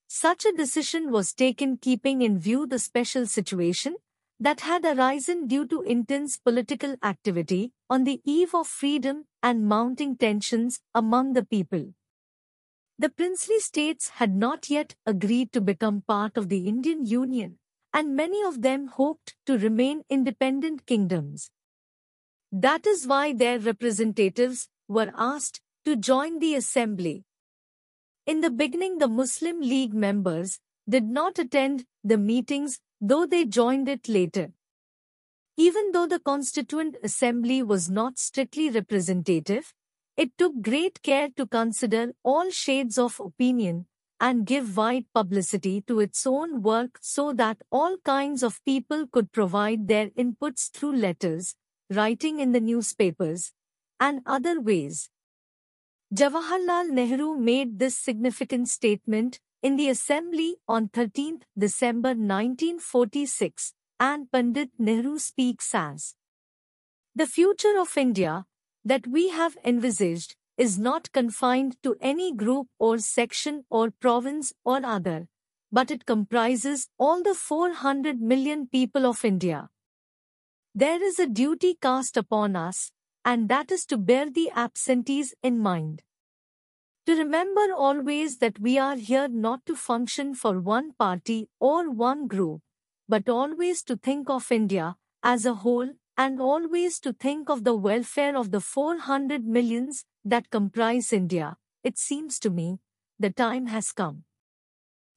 Such 0.08 0.44
a 0.44 0.52
decision 0.52 1.12
was 1.12 1.32
taken 1.32 1.76
keeping 1.76 2.22
in 2.22 2.38
view 2.38 2.66
the 2.66 2.80
special 2.80 3.26
situation 3.26 3.96
that 4.38 4.60
had 4.60 4.84
arisen 4.84 5.46
due 5.46 5.66
to 5.66 5.82
intense 5.82 6.36
political 6.36 6.96
activity 7.02 7.72
on 7.88 8.04
the 8.04 8.20
eve 8.24 8.54
of 8.54 8.66
freedom 8.66 9.24
and 9.42 9.66
mounting 9.66 10.16
tensions 10.16 10.80
among 10.94 11.32
the 11.32 11.44
people. 11.44 11.94
The 12.98 13.08
princely 13.08 13.60
states 13.60 14.08
had 14.08 14.34
not 14.34 14.70
yet 14.70 14.94
agreed 15.04 15.52
to 15.52 15.60
become 15.60 16.02
part 16.06 16.36
of 16.36 16.48
the 16.48 16.66
Indian 16.66 17.04
Union, 17.04 17.58
and 17.92 18.16
many 18.16 18.42
of 18.42 18.62
them 18.62 18.88
hoped 18.88 19.34
to 19.46 19.58
remain 19.58 20.02
independent 20.08 20.86
kingdoms. 20.86 21.50
That 22.52 22.86
is 22.86 23.06
why 23.06 23.32
their 23.32 23.58
representatives 23.58 24.68
were 24.88 25.12
asked 25.16 25.60
to 25.84 25.96
join 25.96 26.38
the 26.38 26.54
assembly. 26.54 27.24
In 28.26 28.40
the 28.40 28.50
beginning 28.50 28.98
the 28.98 29.08
Muslim 29.08 29.60
League 29.60 29.94
members 29.94 30.58
did 30.88 31.04
not 31.04 31.38
attend 31.38 31.84
the 32.02 32.18
meetings 32.18 32.80
though 33.00 33.26
they 33.26 33.44
joined 33.44 33.88
it 33.88 34.08
later. 34.08 34.52
Even 35.56 35.92
though 35.92 36.06
the 36.06 36.18
Constituent 36.18 36.96
Assembly 37.02 37.62
was 37.62 37.88
not 37.88 38.18
strictly 38.18 38.68
representative, 38.70 39.72
it 40.16 40.36
took 40.38 40.60
great 40.62 41.02
care 41.02 41.28
to 41.36 41.46
consider 41.46 42.12
all 42.22 42.50
shades 42.50 42.98
of 42.98 43.20
opinion 43.20 43.86
and 44.18 44.46
give 44.46 44.76
wide 44.76 45.04
publicity 45.14 45.82
to 45.82 46.00
its 46.00 46.26
own 46.26 46.62
work 46.62 46.98
so 47.02 47.32
that 47.34 47.58
all 47.70 47.96
kinds 48.04 48.42
of 48.42 48.64
people 48.64 49.06
could 49.06 49.30
provide 49.32 49.88
their 49.88 50.08
inputs 50.10 50.70
through 50.70 50.96
letters, 50.96 51.54
writing 51.90 52.40
in 52.40 52.52
the 52.52 52.60
newspapers, 52.60 53.52
and 54.00 54.20
other 54.24 54.60
ways. 54.60 55.10
Jawaharlal 56.14 56.90
Nehru 56.90 57.36
made 57.36 57.78
this 57.78 57.98
significant 57.98 58.68
statement 58.68 59.40
in 59.66 59.74
the 59.74 59.88
Assembly 59.88 60.58
on 60.68 60.86
13 60.86 61.40
December 61.58 62.10
1946, 62.10 63.74
and 63.98 64.30
Pandit 64.30 64.70
Nehru 64.78 65.18
speaks 65.18 65.74
as 65.74 66.14
The 67.16 67.26
future 67.26 67.76
of 67.76 67.96
India 67.96 68.46
that 68.84 69.08
we 69.08 69.30
have 69.30 69.56
envisaged 69.64 70.36
is 70.56 70.78
not 70.78 71.10
confined 71.10 71.82
to 71.82 71.96
any 72.00 72.32
group 72.32 72.68
or 72.78 72.98
section 72.98 73.64
or 73.68 73.90
province 73.90 74.52
or 74.64 74.86
other, 74.86 75.26
but 75.72 75.90
it 75.90 76.06
comprises 76.06 76.88
all 76.96 77.24
the 77.24 77.34
400 77.34 78.20
million 78.20 78.68
people 78.68 79.04
of 79.04 79.24
India. 79.24 79.68
There 80.76 81.02
is 81.02 81.18
a 81.18 81.26
duty 81.26 81.76
cast 81.82 82.16
upon 82.16 82.54
us, 82.54 82.92
and 83.24 83.48
that 83.48 83.72
is 83.72 83.84
to 83.86 83.98
bear 83.98 84.30
the 84.30 84.48
absentees 84.54 85.34
in 85.42 85.58
mind. 85.58 86.02
To 87.06 87.14
remember 87.14 87.72
always 87.72 88.38
that 88.38 88.58
we 88.58 88.78
are 88.78 88.96
here 88.96 89.28
not 89.28 89.64
to 89.66 89.76
function 89.76 90.34
for 90.34 90.58
one 90.58 90.92
party 90.92 91.48
or 91.60 91.88
one 91.88 92.26
group, 92.26 92.62
but 93.08 93.28
always 93.28 93.84
to 93.84 93.96
think 93.96 94.28
of 94.28 94.50
India 94.50 94.96
as 95.22 95.46
a 95.46 95.54
whole 95.54 95.88
and 96.16 96.40
always 96.40 96.98
to 97.00 97.12
think 97.12 97.48
of 97.48 97.62
the 97.62 97.76
welfare 97.76 98.36
of 98.36 98.50
the 98.50 98.60
400 98.60 99.46
millions 99.46 100.04
that 100.24 100.50
comprise 100.50 101.12
India, 101.12 101.56
it 101.84 101.96
seems 101.96 102.40
to 102.40 102.50
me, 102.50 102.80
the 103.20 103.30
time 103.30 103.66
has 103.66 103.92
come. 103.92 104.24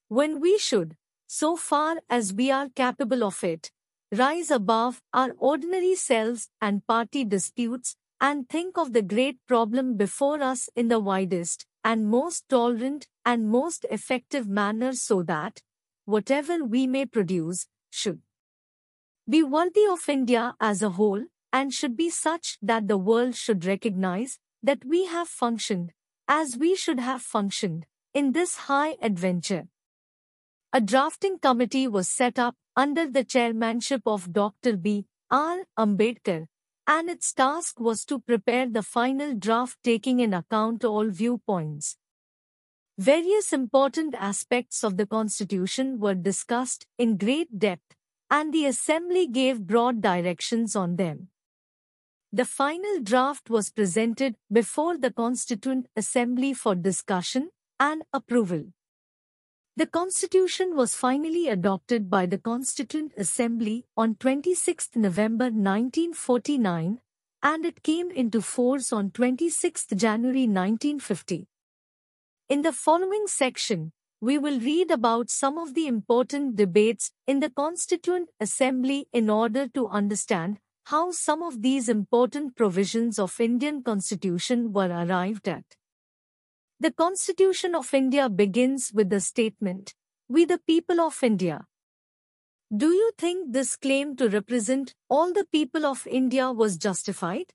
When 0.10 0.40
we 0.40 0.60
should, 0.60 0.96
so 1.26 1.56
far 1.56 1.98
as 2.08 2.34
we 2.34 2.52
are 2.52 2.70
capable 2.70 3.24
of 3.24 3.44
it, 3.44 3.72
rise 4.12 4.52
above 4.52 5.02
our 5.12 5.32
ordinary 5.40 5.96
selves 5.96 6.50
and 6.62 6.86
party 6.86 7.26
disputes 7.26 7.96
and 8.22 8.48
think 8.48 8.78
of 8.78 8.94
the 8.94 9.02
great 9.02 9.40
problem 9.48 9.98
before 9.98 10.44
us 10.44 10.70
in 10.76 10.88
the 10.88 11.00
widest 11.00 11.66
and 11.84 12.08
most 12.08 12.48
tolerant 12.50 13.08
and 13.26 13.50
most 13.50 13.86
effective 13.90 14.48
manner 14.48 14.94
so 14.94 15.24
that, 15.24 15.62
whatever 16.06 16.64
we 16.64 16.88
may 16.88 17.06
produce, 17.06 17.68
should 17.90 18.22
be 19.30 19.44
worthy 19.44 19.86
of 19.90 20.10
India 20.10 20.56
as 20.60 20.82
a 20.82 20.90
whole 20.92 21.24
and 21.54 21.74
should 21.74 21.96
be 21.96 22.10
such 22.10 22.58
that 22.62 22.88
the 22.88 22.98
world 22.98 23.36
should 23.36 23.66
recognize 23.66 24.40
that 24.62 24.84
we 24.86 25.06
have 25.06 25.28
functioned 25.28 25.92
as 26.28 26.58
we 26.58 26.76
should 26.76 27.00
have 27.00 27.22
functioned 27.22 27.86
in 28.14 28.32
this 28.34 28.56
high 28.68 28.96
adventure. 29.02 29.68
A 30.74 30.82
drafting 30.82 31.40
committee 31.40 31.88
was 31.88 32.10
set 32.10 32.38
up 32.38 32.56
under 32.76 33.10
the 33.10 33.24
chairmanship 33.24 34.02
of 34.06 34.32
Dr. 34.32 34.78
B. 34.78 35.06
R. 35.32 35.66
Ambedkar, 35.78 36.46
and 36.90 37.08
its 37.08 37.32
task 37.32 37.80
was 37.80 38.04
to 38.04 38.18
prepare 38.18 38.68
the 38.68 38.82
final 38.82 39.36
draft 39.36 39.78
taking 39.84 40.20
in 40.20 40.34
account 40.34 40.84
all 40.84 41.08
viewpoints. 41.08 41.98
Various 42.98 43.54
important 43.54 44.16
aspects 44.16 44.84
of 44.84 44.98
the 44.98 45.06
Constitution 45.06 46.00
were 46.00 46.16
discussed 46.16 46.88
in 46.98 47.16
great 47.18 47.60
depth, 47.60 47.96
and 48.32 48.52
the 48.52 48.66
Assembly 48.66 49.28
gave 49.28 49.68
broad 49.68 50.02
directions 50.02 50.76
on 50.76 50.96
them. 50.96 51.28
The 52.34 52.46
final 52.46 53.00
draft 53.02 53.52
was 53.52 53.70
presented 53.70 54.36
before 54.52 54.98
the 54.98 55.12
Constituent 55.12 55.86
Assembly 55.96 56.56
for 56.56 56.74
discussion 56.74 57.52
and 57.80 58.02
approval. 58.12 58.64
The 59.80 59.88
Constitution 59.88 60.76
was 60.76 60.94
finally 60.94 61.48
adopted 61.48 62.10
by 62.10 62.26
the 62.26 62.38
Constituent 62.38 63.14
Assembly 63.16 63.86
on 63.96 64.16
26 64.16 64.90
November 64.98 65.46
1949 65.46 67.00
and 67.42 67.66
it 67.66 67.82
came 67.82 68.12
into 68.12 68.42
force 68.42 68.92
on 68.92 69.12
26 69.12 69.86
January 69.96 70.48
1950. 70.48 71.48
In 72.50 72.62
the 72.62 72.74
following 72.74 73.24
section, 73.28 73.94
we 74.20 74.38
will 74.38 74.60
read 74.60 74.92
about 74.92 75.30
some 75.30 75.58
of 75.58 75.76
the 75.76 75.88
important 75.88 76.58
debates 76.58 77.14
in 77.26 77.40
the 77.40 77.50
Constituent 77.50 78.28
Assembly 78.42 79.08
in 79.14 79.30
order 79.30 79.70
to 79.70 79.88
understand 79.88 80.60
how 80.88 81.12
some 81.12 81.42
of 81.42 81.62
these 81.62 81.88
important 81.88 82.58
provisions 82.58 83.18
of 83.18 83.40
Indian 83.40 83.82
Constitution 83.82 84.74
were 84.74 84.90
arrived 84.90 85.48
at. 85.48 85.64
The 86.82 86.92
Constitution 86.92 87.76
of 87.76 87.94
India 87.94 88.30
begins 88.30 88.94
with 88.94 89.10
the 89.10 89.20
statement, 89.20 89.96
We 90.30 90.46
the 90.46 90.60
people 90.60 91.02
of 91.02 91.22
India. 91.22 91.66
Do 92.74 92.92
you 92.92 93.12
think 93.18 93.52
this 93.52 93.76
claim 93.76 94.16
to 94.16 94.30
represent 94.30 94.96
all 95.10 95.34
the 95.34 95.44
people 95.52 95.86
of 95.86 96.08
India 96.08 96.54
was 96.54 96.78
justified? 96.78 97.52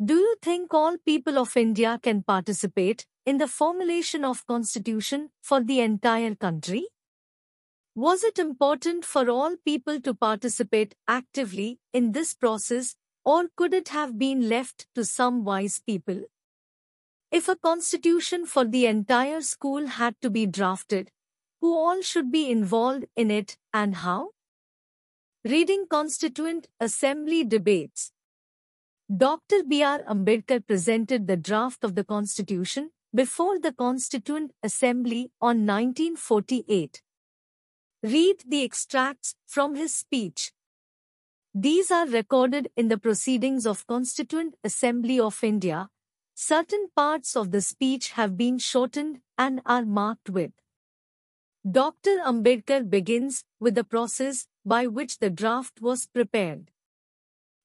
Do 0.00 0.14
you 0.14 0.36
think 0.40 0.72
all 0.72 0.98
people 0.98 1.36
of 1.36 1.56
India 1.56 1.98
can 2.00 2.22
participate 2.22 3.06
in 3.26 3.38
the 3.38 3.48
formulation 3.48 4.24
of 4.24 4.46
constitution 4.46 5.30
for 5.40 5.60
the 5.60 5.80
entire 5.80 6.36
country? 6.36 6.86
Was 7.96 8.22
it 8.22 8.38
important 8.38 9.04
for 9.04 9.28
all 9.30 9.56
people 9.64 10.00
to 10.00 10.14
participate 10.14 10.94
actively 11.08 11.80
in 11.92 12.12
this 12.12 12.34
process 12.34 12.94
or 13.24 13.48
could 13.56 13.74
it 13.74 13.88
have 13.88 14.16
been 14.16 14.48
left 14.48 14.86
to 14.94 15.04
some 15.04 15.42
wise 15.42 15.80
people? 15.84 16.22
If 17.32 17.48
a 17.48 17.56
constitution 17.56 18.44
for 18.44 18.66
the 18.66 18.84
entire 18.84 19.40
school 19.40 19.86
had 19.86 20.20
to 20.20 20.28
be 20.28 20.44
drafted, 20.44 21.10
who 21.62 21.74
all 21.74 22.02
should 22.02 22.30
be 22.30 22.50
involved 22.50 23.06
in 23.16 23.30
it 23.30 23.56
and 23.72 23.94
how? 23.96 24.32
Reading 25.42 25.86
Constituent 25.88 26.68
Assembly 26.78 27.42
Debates 27.42 28.12
Dr. 29.16 29.64
B.R. 29.66 30.02
Ambedkar 30.02 30.66
presented 30.66 31.26
the 31.26 31.38
draft 31.38 31.84
of 31.84 31.94
the 31.94 32.04
Constitution 32.04 32.90
before 33.14 33.58
the 33.58 33.72
Constituent 33.72 34.52
Assembly 34.62 35.30
on 35.40 35.64
1948. 35.64 37.00
Read 38.02 38.44
the 38.46 38.62
extracts 38.62 39.36
from 39.46 39.74
his 39.74 39.94
speech. 39.94 40.52
These 41.54 41.90
are 41.90 42.06
recorded 42.06 42.68
in 42.76 42.88
the 42.88 42.98
Proceedings 42.98 43.66
of 43.66 43.86
Constituent 43.86 44.54
Assembly 44.62 45.18
of 45.18 45.42
India, 45.42 45.88
Certain 46.34 46.88
parts 46.96 47.36
of 47.36 47.50
the 47.50 47.60
speech 47.60 48.10
have 48.12 48.36
been 48.36 48.58
shortened 48.58 49.20
and 49.36 49.60
are 49.66 49.84
marked 49.84 50.30
with. 50.30 50.52
Dr. 51.70 52.18
Ambedkar 52.24 52.88
begins 52.88 53.44
with 53.60 53.74
the 53.74 53.84
process 53.84 54.46
by 54.64 54.86
which 54.86 55.18
the 55.18 55.30
draft 55.30 55.80
was 55.80 56.06
prepared. 56.06 56.70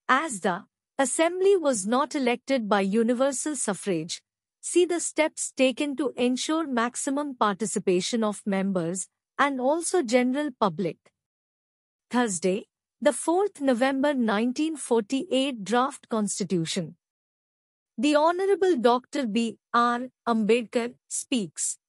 As 0.08 0.42
the 0.42 0.66
Assembly 1.00 1.56
was 1.56 1.86
not 1.86 2.16
elected 2.16 2.68
by 2.68 2.82
universal 2.82 3.56
suffrage, 3.56 4.22
see 4.62 4.84
the 4.86 5.00
steps 5.00 5.52
taken 5.52 5.96
to 5.96 6.12
ensure 6.18 6.66
maximum 6.66 7.36
participation 7.36 8.24
of 8.24 8.42
members 8.46 9.08
and 9.38 9.62
also 9.62 10.02
general 10.02 10.50
public. 10.60 10.98
Thursday, 12.10 12.68
the 13.00 13.12
4th 13.12 13.62
November 13.62 14.10
1948 14.10 15.64
Draft 15.64 16.10
Constitution. 16.10 16.96
The 18.00 18.14
Honorable 18.14 18.76
Dr. 18.78 19.26
B. 19.26 19.58
R. 19.74 20.10
Ambedkar 20.28 20.94
speaks. 21.08 21.80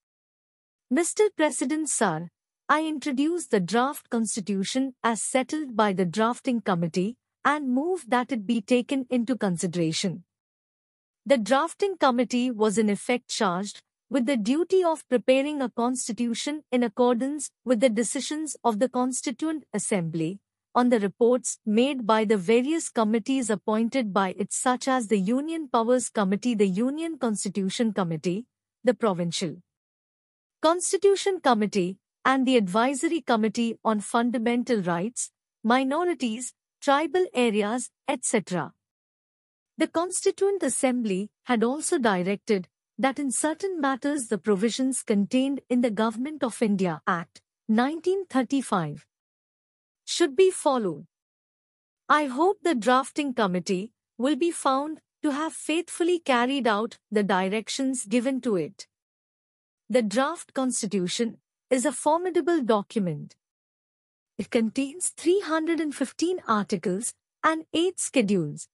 Mr. 0.90 1.28
President 1.36 1.90
Sir, 1.90 2.30
I 2.66 2.86
introduce 2.86 3.48
the 3.48 3.60
draft 3.60 4.08
constitution 4.08 4.94
as 5.04 5.22
settled 5.22 5.76
by 5.76 5.92
the 5.92 6.06
drafting 6.06 6.62
committee 6.62 7.18
and 7.44 7.68
move 7.68 8.06
that 8.08 8.32
it 8.32 8.46
be 8.46 8.62
taken 8.62 9.06
into 9.10 9.36
consideration. 9.36 10.24
The 11.26 11.36
drafting 11.36 11.98
committee 11.98 12.50
was 12.50 12.78
in 12.78 12.88
effect 12.88 13.28
charged 13.28 13.82
with 14.08 14.24
the 14.24 14.38
duty 14.38 14.82
of 14.82 15.06
preparing 15.10 15.60
a 15.60 15.68
constitution 15.68 16.62
in 16.72 16.82
accordance 16.82 17.50
with 17.66 17.80
the 17.80 17.90
decisions 17.90 18.56
of 18.64 18.78
the 18.78 18.88
Constituent 18.88 19.64
Assembly 19.74 20.40
on 20.74 20.88
the 20.88 21.00
reports 21.00 21.58
made 21.64 22.06
by 22.06 22.24
the 22.24 22.36
various 22.36 22.88
committees 22.88 23.50
appointed 23.50 24.12
by 24.12 24.34
it 24.38 24.52
such 24.52 24.88
as 24.88 25.08
the 25.08 25.18
Union 25.18 25.68
Powers 25.68 26.08
Committee, 26.08 26.54
the 26.54 26.66
Union 26.66 27.18
Constitution 27.18 27.92
Committee, 27.92 28.46
the 28.84 28.94
Provincial 28.94 29.56
Constitution 30.62 31.40
Committee, 31.40 31.98
and 32.24 32.46
the 32.46 32.56
Advisory 32.56 33.20
Committee 33.20 33.78
on 33.84 34.00
Fundamental 34.00 34.82
Rights, 34.82 35.30
Minorities, 35.64 36.52
Tribal 36.80 37.26
Areas, 37.34 37.90
etc. 38.06 38.72
The 39.76 39.86
Constituent 39.88 40.62
Assembly 40.62 41.30
had 41.44 41.62
also 41.62 41.98
directed 41.98 42.68
that 42.98 43.18
in 43.18 43.30
certain 43.30 43.80
matters 43.80 44.26
the 44.26 44.38
provisions 44.38 45.02
contained 45.02 45.60
in 45.68 45.80
the 45.80 45.90
Government 45.90 46.42
of 46.42 46.60
India 46.60 47.00
Act 47.06 47.40
1935 47.68 49.06
should 50.08 50.34
be 50.34 50.50
followed. 50.50 51.06
I 52.08 52.24
hope 52.24 52.62
the 52.62 52.74
drafting 52.74 53.34
committee 53.34 53.92
will 54.16 54.36
be 54.36 54.50
found 54.50 55.02
to 55.22 55.32
have 55.32 55.52
faithfully 55.52 56.18
carried 56.18 56.66
out 56.66 56.96
the 57.10 57.22
directions 57.22 58.06
given 58.06 58.40
to 58.40 58.56
it. 58.56 58.86
The 59.90 60.00
draft 60.00 60.54
constitution 60.54 61.36
is 61.68 61.84
a 61.84 61.92
formidable 61.92 62.62
document. 62.62 63.36
It 64.38 64.50
contains 64.50 65.10
315 65.10 66.40
articles 66.48 67.12
and 67.44 67.66
8 67.74 68.00
schedules. 68.00 68.68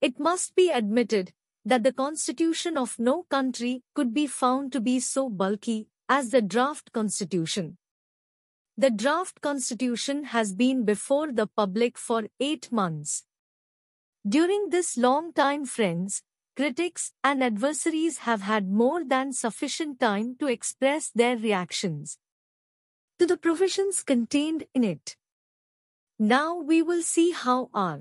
It 0.00 0.18
must 0.18 0.56
be 0.56 0.70
admitted 0.70 1.32
that 1.64 1.84
the 1.84 1.92
constitution 1.92 2.76
of 2.76 2.98
no 2.98 3.22
country 3.30 3.84
could 3.94 4.12
be 4.12 4.26
found 4.26 4.72
to 4.72 4.80
be 4.80 4.98
so 4.98 5.28
bulky 5.28 5.86
as 6.08 6.30
the 6.30 6.42
draft 6.42 6.92
constitution. 6.92 7.76
The 8.78 8.90
draft 8.90 9.40
constitution 9.40 10.24
has 10.24 10.54
been 10.54 10.84
before 10.84 11.32
the 11.32 11.46
public 11.46 11.98
for 11.98 12.28
eight 12.40 12.72
months. 12.72 13.24
During 14.26 14.70
this 14.70 14.96
long 14.96 15.32
time 15.32 15.64
friends, 15.66 16.22
critics 16.56 17.12
and 17.22 17.42
adversaries 17.42 18.18
have 18.18 18.42
had 18.42 18.68
more 18.70 19.04
than 19.04 19.32
sufficient 19.32 20.00
time 20.00 20.36
to 20.40 20.46
express 20.46 21.10
their 21.10 21.36
reactions 21.36 22.18
to 23.18 23.26
the 23.26 23.36
provisions 23.36 24.02
contained 24.02 24.64
in 24.74 24.84
it. 24.84 25.16
Now 26.18 26.56
we 26.56 26.82
will 26.82 27.02
see 27.02 27.30
how 27.30 27.70
our 27.72 28.00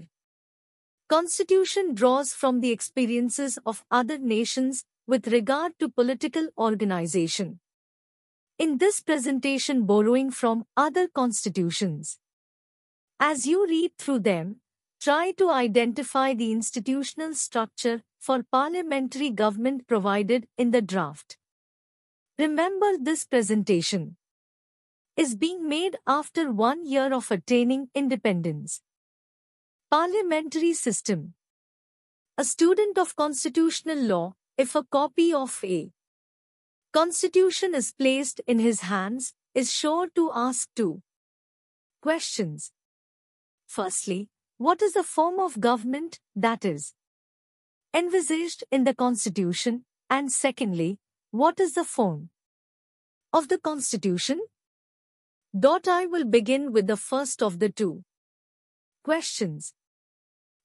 Constitution 1.09 1.93
draws 1.93 2.33
from 2.33 2.61
the 2.61 2.71
experiences 2.71 3.59
of 3.65 3.85
other 3.91 4.17
nations 4.17 4.83
with 5.07 5.27
regard 5.27 5.77
to 5.79 5.89
political 5.89 6.49
organization 6.57 7.60
in 8.61 8.77
this 8.77 8.99
presentation 9.01 9.85
borrowing 9.87 10.29
from 10.29 10.65
other 10.77 11.07
constitutions. 11.07 12.19
As 13.19 13.47
you 13.47 13.65
read 13.67 13.93
through 13.97 14.19
them, 14.19 14.57
try 15.01 15.31
to 15.39 15.49
identify 15.49 16.35
the 16.35 16.51
institutional 16.51 17.33
structure 17.33 18.03
for 18.19 18.43
parliamentary 18.51 19.31
government 19.31 19.87
provided 19.87 20.47
in 20.59 20.69
the 20.69 20.81
draft. 20.83 21.39
Remember 22.37 22.99
this 22.99 23.25
presentation 23.25 24.17
is 25.17 25.33
being 25.35 25.67
made 25.67 25.97
after 26.05 26.51
one 26.51 26.85
year 26.85 27.11
of 27.11 27.31
attaining 27.31 27.89
independence. 27.95 28.81
Parliamentary 29.89 30.73
system. 30.73 31.33
A 32.37 32.43
student 32.43 32.99
of 32.99 33.15
constitutional 33.15 33.97
law, 33.97 34.35
if 34.55 34.75
a 34.75 34.83
copy 34.83 35.33
of 35.33 35.59
a 35.63 35.89
constitution 36.93 37.73
is 37.73 37.91
placed 37.91 38.41
in 38.47 38.59
his 38.59 38.81
hands, 38.81 39.33
is 39.55 39.71
sure 39.71 40.07
to 40.15 40.31
ask 40.33 40.69
two 40.75 41.01
questions. 42.01 42.71
Firstly, 43.67 44.29
what 44.57 44.81
is 44.81 44.93
the 44.93 45.03
form 45.03 45.39
of 45.39 45.59
government 45.59 46.19
that 46.35 46.65
is 46.65 46.93
envisaged 47.93 48.63
in 48.71 48.83
the 48.83 48.93
constitution? 48.93 49.85
And 50.09 50.31
secondly, 50.31 50.99
what 51.31 51.59
is 51.59 51.73
the 51.73 51.85
form 51.85 52.29
of 53.31 53.47
the 53.47 53.57
constitution? 53.57 54.41
Dot 55.57 55.87
I 55.87 56.05
will 56.05 56.25
begin 56.25 56.73
with 56.73 56.87
the 56.87 56.97
first 56.97 57.41
of 57.41 57.59
the 57.59 57.69
two. 57.69 58.03
Questions. 59.03 59.73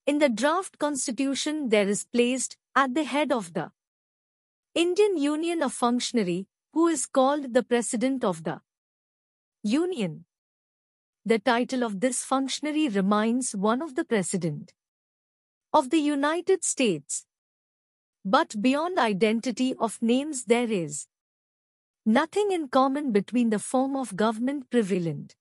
In 0.07 0.19
the 0.19 0.29
draft 0.29 0.79
constitution 0.79 1.69
there 1.69 1.89
is 1.89 2.05
placed, 2.05 2.57
at 2.75 2.95
the 2.95 3.05
head 3.05 3.33
of 3.33 3.53
the 3.55 3.71
Indian 4.77 5.17
Union 5.17 5.63
a 5.63 5.71
functionary, 5.71 6.47
who 6.75 6.87
is 6.89 7.07
called 7.07 7.55
the 7.55 7.63
President 7.63 8.23
of 8.23 8.45
the 8.45 8.61
Union. 9.63 10.27
The 11.25 11.39
title 11.39 11.83
of 11.83 12.01
this 12.01 12.23
functionary 12.23 12.91
reminds 12.91 13.57
one 13.57 13.81
of 13.81 13.95
the 13.95 14.05
President 14.05 14.75
of 15.73 15.89
the 15.89 15.97
United 15.97 16.63
States. 16.63 17.25
But 18.23 18.61
beyond 18.61 18.99
identity 18.99 19.75
of 19.81 20.03
names 20.03 20.45
there 20.45 20.71
is 20.71 21.07
nothing 22.05 22.53
in 22.53 22.69
common 22.69 23.13
between 23.13 23.49
the 23.49 23.59
form 23.59 23.97
of 23.97 24.15
government 24.15 24.69
prevalent 24.69 25.37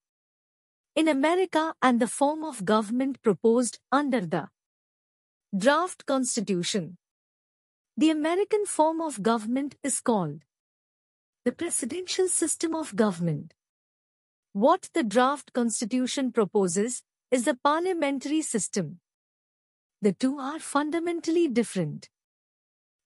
in 0.96 1.10
America 1.10 1.76
and 1.82 2.00
the 2.00 2.08
form 2.08 2.46
of 2.46 2.64
government 2.64 3.22
proposed 3.22 3.80
under 3.92 4.22
the 4.22 4.48
draft 5.54 6.06
constitution. 6.06 6.98
The 7.98 8.10
American 8.10 8.66
form 8.66 9.00
of 9.00 9.24
government 9.24 9.76
is 9.82 10.02
called 10.02 10.42
the 11.46 11.54
presidential 11.54 12.28
system 12.28 12.76
of 12.76 12.96
government. 12.96 13.54
What 14.52 14.90
the 14.94 15.04
draft 15.04 15.54
constitution 15.54 16.34
proposes 16.34 17.04
is 17.32 17.46
the 17.46 17.58
parliamentary 17.64 18.42
system. 18.42 19.00
The 20.02 20.12
two 20.12 20.40
are 20.40 20.60
fundamentally 20.60 21.48
different. 21.48 22.10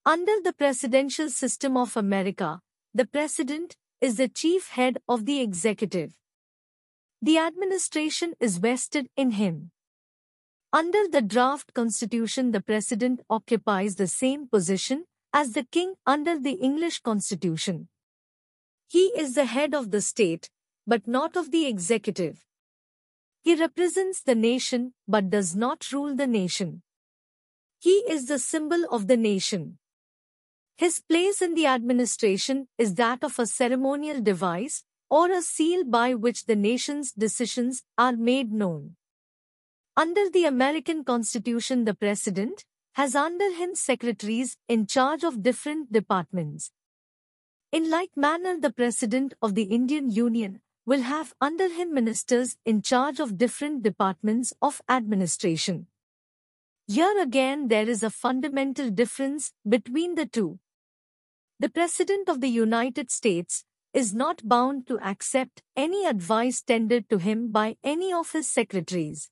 Under 0.06 0.41
the 0.43 0.54
presidential 0.54 1.30
system 1.30 1.78
of 1.78 1.95
America, 1.95 2.62
the 2.91 3.06
president 3.06 3.78
is 4.02 4.17
the 4.17 4.28
chief 4.28 4.69
head 4.69 4.97
of 5.08 5.25
the 5.25 5.39
executive. 5.39 6.13
The 7.21 7.38
administration 7.38 8.34
is 8.39 8.58
vested 8.58 9.08
in 9.15 9.32
him. 9.32 9.71
Under 10.71 11.08
the 11.08 11.23
draft 11.23 11.73
constitution, 11.73 12.51
the 12.51 12.62
president 12.62 13.21
occupies 13.27 13.95
the 13.95 14.05
same 14.05 14.47
position 14.47 15.05
as 15.34 15.53
the 15.53 15.63
king 15.63 15.95
under 16.05 16.38
the 16.38 16.53
English 16.53 16.99
constitution. 16.99 17.88
He 18.88 19.05
is 19.17 19.34
the 19.34 19.45
head 19.45 19.73
of 19.73 19.89
the 19.89 20.01
state 20.01 20.51
but 20.86 21.08
not 21.08 21.36
of 21.36 21.49
the 21.49 21.65
executive. 21.65 22.45
He 23.41 23.55
represents 23.55 24.21
the 24.21 24.36
nation 24.36 24.93
but 25.08 25.32
does 25.32 25.55
not 25.55 25.91
rule 25.91 26.15
the 26.15 26.27
nation. 26.27 26.84
He 27.79 28.03
is 28.08 28.27
the 28.27 28.38
symbol 28.38 28.86
of 28.91 29.08
the 29.08 29.17
nation. 29.17 29.79
His 30.77 30.99
place 30.99 31.41
in 31.41 31.55
the 31.55 31.65
administration 31.65 32.67
is 32.77 32.93
that 32.95 33.23
of 33.23 33.39
a 33.39 33.47
ceremonial 33.47 34.21
device 34.21 34.84
or 35.10 35.32
a 35.32 35.41
seal 35.41 35.84
by 35.84 36.13
which 36.13 36.45
the 36.45 36.55
nation's 36.55 37.12
decisions 37.12 37.82
are 37.97 38.15
made 38.15 38.51
known. 38.51 38.97
Under 39.99 40.29
the 40.29 40.45
American 40.45 41.03
Constitution, 41.03 41.83
the 41.83 41.93
President 41.93 42.63
has 42.93 43.15
under 43.15 43.51
him 43.53 43.75
secretaries 43.75 44.55
in 44.69 44.88
charge 44.88 45.25
of 45.25 45.43
different 45.43 45.91
departments. 45.91 46.71
In 47.73 47.89
like 47.89 48.12
manner, 48.15 48.57
the 48.57 48.71
President 48.71 49.33
of 49.41 49.55
the 49.55 49.63
Indian 49.63 50.09
Union 50.09 50.62
will 50.85 51.01
have 51.01 51.33
under 51.41 51.67
him 51.67 51.93
ministers 51.93 52.55
in 52.65 52.81
charge 52.81 53.19
of 53.19 53.38
different 53.38 53.83
departments 53.83 54.53
of 54.62 54.81
administration. 54.88 55.88
Here 56.88 57.21
again 57.21 57.67
there 57.67 57.89
is 57.89 58.01
a 58.01 58.09
fundamental 58.09 58.89
difference 58.89 59.51
between 59.67 60.15
the 60.15 60.25
two. 60.25 60.59
The 61.59 61.67
President 61.67 62.29
of 62.29 62.39
the 62.39 62.47
United 62.47 63.12
States 63.12 63.65
is 63.93 64.13
not 64.13 64.47
bound 64.47 64.88
to 64.88 64.97
accept 65.05 65.62
any 65.75 66.05
advice 66.05 66.62
tendered 66.62 67.09
to 67.09 67.17
him 67.17 67.51
by 67.51 67.75
any 67.83 68.13
of 68.13 68.31
his 68.31 68.49
secretaries. 68.49 69.29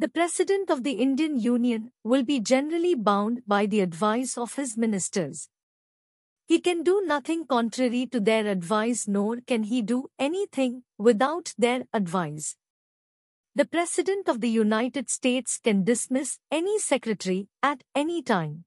The 0.00 0.08
President 0.08 0.70
of 0.70 0.84
the 0.84 0.92
Indian 0.92 1.40
Union 1.40 1.90
will 2.04 2.22
be 2.22 2.38
generally 2.38 2.94
bound 2.94 3.42
by 3.48 3.66
the 3.66 3.80
advice 3.80 4.38
of 4.38 4.54
his 4.54 4.76
ministers. 4.76 5.48
He 6.46 6.60
can 6.60 6.84
do 6.84 7.02
nothing 7.04 7.46
contrary 7.46 8.06
to 8.12 8.20
their 8.20 8.46
advice 8.46 9.08
nor 9.08 9.38
can 9.40 9.64
he 9.64 9.82
do 9.82 10.08
anything 10.16 10.84
without 10.98 11.52
their 11.58 11.82
advice. 11.92 12.54
The 13.56 13.64
President 13.64 14.28
of 14.28 14.40
the 14.40 14.48
United 14.48 15.10
States 15.10 15.58
can 15.58 15.82
dismiss 15.82 16.38
any 16.48 16.78
secretary 16.78 17.48
at 17.60 17.82
any 17.92 18.22
time. 18.22 18.66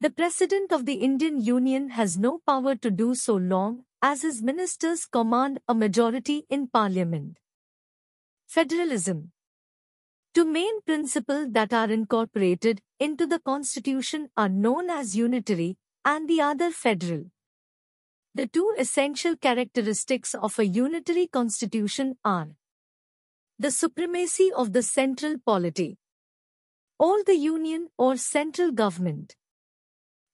The 0.00 0.10
President 0.10 0.72
of 0.72 0.84
the 0.84 0.94
Indian 0.94 1.40
Union 1.40 1.90
has 1.90 2.18
no 2.18 2.40
power 2.44 2.74
to 2.74 2.90
do 2.90 3.14
so 3.14 3.36
long 3.36 3.84
as 4.02 4.22
his 4.22 4.42
ministers 4.42 5.06
command 5.06 5.60
a 5.68 5.76
majority 5.76 6.44
in 6.50 6.66
Parliament. 6.66 7.38
Federalism 8.48 9.30
Two 10.34 10.44
main 10.44 10.80
principles 10.82 11.52
that 11.52 11.72
are 11.72 11.88
incorporated 11.88 12.80
into 12.98 13.24
the 13.24 13.38
Constitution 13.38 14.30
are 14.36 14.48
known 14.48 14.90
as 14.90 15.14
unitary 15.14 15.76
and 16.04 16.28
the 16.28 16.40
other 16.40 16.72
federal. 16.72 17.26
The 18.34 18.48
two 18.48 18.74
essential 18.76 19.36
characteristics 19.36 20.34
of 20.34 20.58
a 20.58 20.66
unitary 20.66 21.28
constitution 21.28 22.18
are 22.24 22.48
the 23.60 23.70
supremacy 23.70 24.50
of 24.56 24.72
the 24.72 24.82
central 24.82 25.36
polity, 25.46 25.98
or 26.98 27.22
the 27.22 27.36
union 27.36 27.86
or 27.96 28.16
central 28.16 28.72
government, 28.72 29.36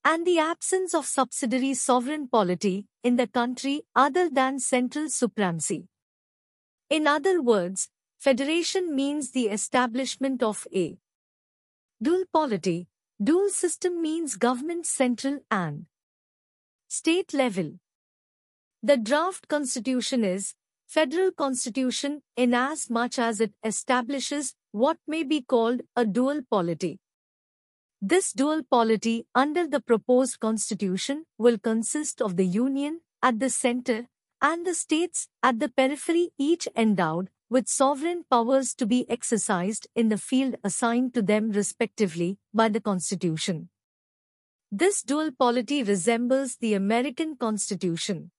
and 0.02 0.26
the 0.26 0.38
absence 0.38 0.94
of 0.94 1.04
subsidiary 1.04 1.74
sovereign 1.74 2.26
polity 2.26 2.86
in 3.04 3.16
the 3.16 3.26
country 3.26 3.82
other 3.94 4.30
than 4.30 4.58
central 4.58 5.10
supremacy. 5.10 5.88
In 6.88 7.06
other 7.06 7.42
words, 7.42 7.90
federation 8.20 8.94
means 8.94 9.32
the 9.32 9.48
establishment 9.48 10.42
of 10.42 10.66
a 10.72 10.96
dual 12.00 12.24
polity, 12.32 12.86
Dual 13.22 13.50
system 13.50 14.00
means 14.00 14.36
government 14.36 14.86
central 14.86 15.40
and 15.50 15.84
state 16.88 17.34
level. 17.34 17.72
The 18.82 18.96
draft 18.96 19.46
constitution 19.46 20.24
is 20.24 20.54
federal 20.86 21.32
constitution 21.32 22.22
in 22.34 22.54
as 22.54 22.88
much 22.88 23.18
as 23.18 23.42
it 23.42 23.52
establishes 23.62 24.54
what 24.72 24.96
may 25.06 25.22
be 25.22 25.42
called 25.42 25.82
a 25.94 26.06
dual 26.06 26.40
polity. 26.50 26.98
This 28.00 28.32
dual 28.32 28.62
polity 28.62 29.26
under 29.34 29.66
the 29.66 29.80
proposed 29.80 30.40
constitution 30.40 31.26
will 31.36 31.58
consist 31.58 32.22
of 32.22 32.38
the 32.38 32.46
union 32.46 33.02
at 33.22 33.38
the 33.38 33.50
center 33.50 34.06
and 34.40 34.66
the 34.66 34.72
states 34.72 35.28
at 35.42 35.60
the 35.60 35.68
periphery 35.68 36.30
each 36.38 36.66
endowed 36.74 37.28
with 37.50 37.68
sovereign 37.68 38.24
powers 38.30 38.74
to 38.76 38.86
be 38.86 39.10
exercised 39.10 39.88
in 39.96 40.08
the 40.08 40.16
field 40.16 40.54
assigned 40.62 41.12
to 41.12 41.20
them 41.20 41.50
respectively 41.50 42.38
by 42.54 42.68
the 42.68 42.80
Constitution. 42.80 43.68
This 44.70 45.02
dual 45.02 45.32
polity 45.36 45.82
resembles 45.82 46.56
the 46.56 46.74
American 46.74 47.36
Constitution. 47.36 48.30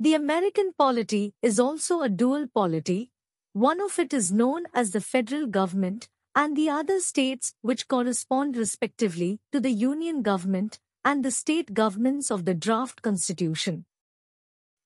The 0.00 0.14
American 0.14 0.72
polity 0.78 1.34
is 1.42 1.60
also 1.60 2.00
a 2.00 2.08
dual 2.08 2.46
polity. 2.54 3.10
One 3.52 3.82
of 3.82 3.98
it 3.98 4.14
is 4.14 4.32
known 4.32 4.64
as 4.72 4.92
the 4.92 5.02
federal 5.02 5.46
government, 5.46 6.08
and 6.34 6.56
the 6.56 6.70
other 6.70 7.00
states 7.00 7.54
which 7.60 7.88
correspond 7.88 8.56
respectively 8.56 9.40
to 9.52 9.60
the 9.60 9.70
union 9.70 10.22
government 10.22 10.78
and 11.04 11.24
the 11.24 11.30
state 11.30 11.72
governments 11.72 12.30
of 12.30 12.44
the 12.46 12.54
draft 12.54 13.00
constitution. 13.00 13.84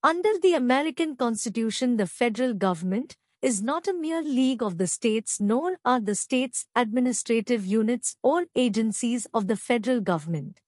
Under 0.03 0.31
the 0.39 0.55
American 0.55 1.15
Constitution, 1.15 1.99
the 1.99 2.07
federal 2.07 2.55
government 2.55 3.17
is 3.43 3.63
not 3.63 3.87
a 3.87 3.93
mere 3.93 4.23
league 4.23 4.63
of 4.63 4.79
the 4.79 4.87
states 4.87 5.41
nor 5.41 5.79
are 5.85 6.01
the 6.01 6.15
states 6.15 6.67
administrative 6.75 7.67
units 7.67 8.17
or 8.23 8.47
agencies 8.55 9.27
of 9.35 9.47
the 9.47 9.57
federal 9.57 10.01
government. 10.01 10.61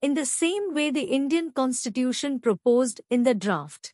In 0.00 0.14
the 0.14 0.24
same 0.24 0.72
way 0.72 0.92
the 0.92 1.10
Indian 1.18 1.50
constitution 1.50 2.38
proposed 2.38 3.00
in 3.10 3.24
the 3.24 3.34
draft. 3.34 3.92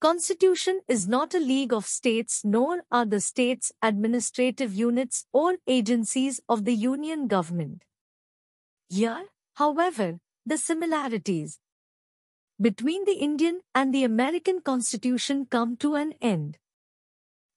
Constitution 0.00 0.80
is 0.88 1.06
not 1.06 1.34
a 1.34 1.38
league 1.38 1.72
of 1.74 1.86
states 1.86 2.42
nor 2.44 2.84
are 2.90 3.04
the 3.04 3.20
states 3.20 3.72
administrative 3.82 4.72
units 4.72 5.26
or 5.34 5.56
agencies 5.66 6.40
of 6.48 6.64
the 6.64 6.74
union 6.74 7.26
government. 7.26 7.84
Here, 8.88 9.24
however, 9.54 10.20
the 10.46 10.56
similarities 10.56 11.58
between 12.60 13.04
the 13.04 13.14
Indian 13.14 13.60
and 13.74 13.92
the 13.92 14.04
American 14.04 14.60
Constitution 14.60 15.46
come 15.50 15.76
to 15.78 15.94
an 15.94 16.14
end. 16.20 16.58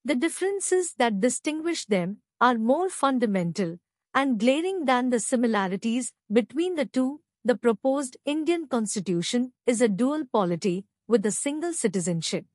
The 0.04 0.16
differences 0.16 0.96
that 0.98 1.20
distinguish 1.20 1.86
them 1.86 2.18
are 2.42 2.56
more 2.56 2.90
fundamental 2.90 3.78
and 4.14 4.40
glaring 4.40 4.86
than 4.86 5.10
the 5.10 5.20
similarities 5.20 6.14
between 6.32 6.76
the 6.76 6.86
two. 6.86 7.22
The 7.46 7.56
proposed 7.56 8.18
Indian 8.26 8.68
Constitution 8.68 9.54
is 9.66 9.80
a 9.80 9.88
dual 9.88 10.26
polity 10.26 10.86
with 11.08 11.26
a 11.26 11.32
single 11.32 11.74
citizenship. 11.74 12.46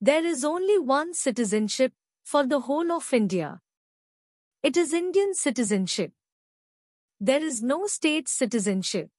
There 0.00 0.24
is 0.24 0.44
only 0.44 0.78
one 0.78 1.12
citizenship 1.12 1.92
for 2.24 2.46
the 2.46 2.60
whole 2.60 2.90
of 2.90 3.12
India. 3.12 3.60
It 4.62 4.76
is 4.76 4.94
Indian 4.94 5.34
citizenship. 5.34 6.12
There 7.20 7.42
is 7.42 7.62
no 7.62 7.86
state 7.86 8.28
citizenship. 8.28 9.10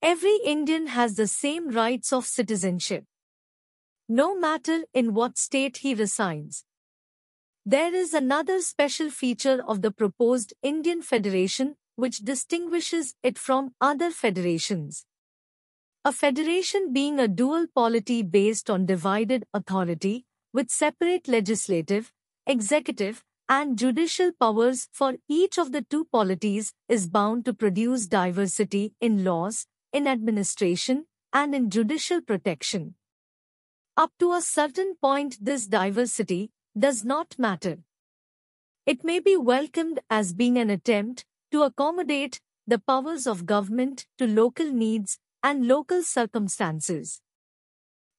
Every 0.00 0.38
Indian 0.44 0.86
has 0.86 1.16
the 1.16 1.26
same 1.26 1.70
rights 1.70 2.12
of 2.12 2.24
citizenship. 2.24 3.04
No 4.08 4.38
matter 4.38 4.84
in 4.94 5.12
what 5.12 5.36
state 5.36 5.78
he 5.78 5.92
resides. 5.92 6.64
There 7.66 7.92
is 7.92 8.14
another 8.14 8.60
special 8.60 9.10
feature 9.10 9.60
of 9.66 9.82
the 9.82 9.90
proposed 9.90 10.54
Indian 10.62 11.02
Federation 11.02 11.74
which 11.96 12.18
distinguishes 12.18 13.16
it 13.24 13.36
from 13.36 13.74
other 13.80 14.12
federations. 14.12 15.04
A 16.04 16.12
federation 16.12 16.92
being 16.92 17.18
a 17.18 17.26
dual 17.26 17.66
polity 17.74 18.22
based 18.22 18.70
on 18.70 18.86
divided 18.86 19.46
authority, 19.52 20.26
with 20.52 20.70
separate 20.70 21.26
legislative, 21.26 22.12
executive, 22.46 23.24
and 23.48 23.76
judicial 23.76 24.30
powers 24.40 24.88
for 24.92 25.16
each 25.28 25.58
of 25.58 25.72
the 25.72 25.82
two 25.82 26.04
polities 26.04 26.72
is 26.88 27.08
bound 27.08 27.44
to 27.46 27.52
produce 27.52 28.06
diversity 28.06 28.94
in 29.00 29.24
laws, 29.24 29.66
in 29.92 30.06
administration, 30.06 31.06
and 31.32 31.54
in 31.54 31.70
judicial 31.70 32.20
protection. 32.20 32.94
Up 33.96 34.12
to 34.18 34.32
a 34.32 34.40
certain 34.40 34.94
point 35.00 35.38
this 35.40 35.66
diversity 35.66 36.50
does 36.78 37.04
not 37.04 37.38
matter. 37.38 37.78
It 38.86 39.04
may 39.04 39.18
be 39.20 39.36
welcomed 39.36 40.00
as 40.08 40.32
being 40.32 40.56
an 40.56 40.70
attempt 40.70 41.24
to 41.50 41.62
accommodate 41.62 42.40
the 42.66 42.78
powers 42.78 43.26
of 43.26 43.46
government 43.46 44.06
to 44.18 44.26
local 44.26 44.70
needs 44.70 45.18
and 45.42 45.66
local 45.66 46.02
circumstances. 46.02 47.20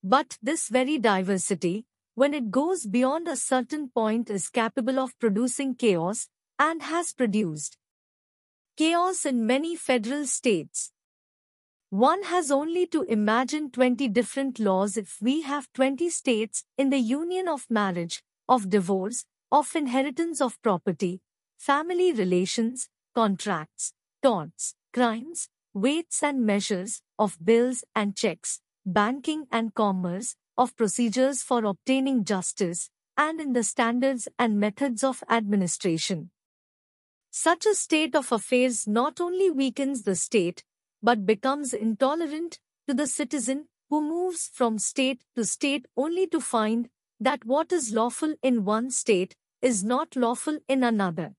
But 0.03 0.37
this 0.41 0.69
very 0.69 0.97
diversity, 0.97 1.85
when 2.15 2.33
it 2.33 2.51
goes 2.51 2.85
beyond 2.85 3.27
a 3.27 3.35
certain 3.35 3.89
point 3.89 4.29
is 4.29 4.49
capable 4.49 4.99
of 4.99 5.17
producing 5.19 5.75
chaos 5.75 6.27
and 6.57 6.81
has 6.81 7.13
produced 7.13 7.77
chaos 8.75 9.25
in 9.25 9.45
many 9.45 9.75
federal 9.75 10.25
states. 10.25 10.91
One 11.89 12.21
has 12.23 12.51
only 12.51 12.85
to 12.87 13.01
imagine 13.03 13.71
20 13.71 14.07
different 14.09 14.59
laws 14.59 14.95
if 14.95 15.17
we 15.21 15.41
have 15.41 15.73
20 15.73 16.07
states 16.11 16.63
in 16.77 16.91
the 16.91 16.99
union 16.99 17.47
of 17.47 17.65
marriage, 17.67 18.21
of 18.47 18.69
divorce, 18.69 19.25
of 19.51 19.75
inheritance 19.75 20.39
of 20.39 20.61
property, 20.61 21.21
family 21.57 22.13
relations, 22.13 22.89
contracts, 23.15 23.93
torts, 24.21 24.75
crimes, 24.93 25.49
weights 25.73 26.21
and 26.21 26.45
measures, 26.45 27.01
of 27.17 27.43
bills 27.43 27.83
and 27.95 28.15
checks, 28.15 28.59
banking 28.85 29.47
and 29.51 29.73
commerce, 29.73 30.35
of 30.59 30.75
procedures 30.75 31.41
for 31.41 31.65
obtaining 31.65 32.23
justice, 32.23 32.91
and 33.17 33.41
in 33.41 33.53
the 33.53 33.63
standards 33.63 34.27
and 34.37 34.59
methods 34.59 35.03
of 35.03 35.23
administration. 35.27 36.29
Such 37.31 37.65
a 37.65 37.73
state 37.73 38.15
of 38.15 38.31
affairs 38.31 38.87
not 38.87 39.19
only 39.19 39.49
weakens 39.49 40.03
the 40.03 40.15
state, 40.15 40.63
but 41.01 41.25
becomes 41.25 41.73
intolerant 41.73 42.59
to 42.87 42.93
the 42.93 43.07
citizen 43.07 43.67
who 43.89 44.01
moves 44.01 44.49
from 44.53 44.77
state 44.77 45.23
to 45.35 45.45
state 45.45 45.85
only 45.97 46.27
to 46.27 46.39
find 46.39 46.89
that 47.19 47.45
what 47.45 47.71
is 47.71 47.93
lawful 47.93 48.35
in 48.41 48.65
one 48.65 48.89
state 48.91 49.35
is 49.61 49.83
not 49.83 50.15
lawful 50.15 50.59
in 50.67 50.83
another. 50.83 51.33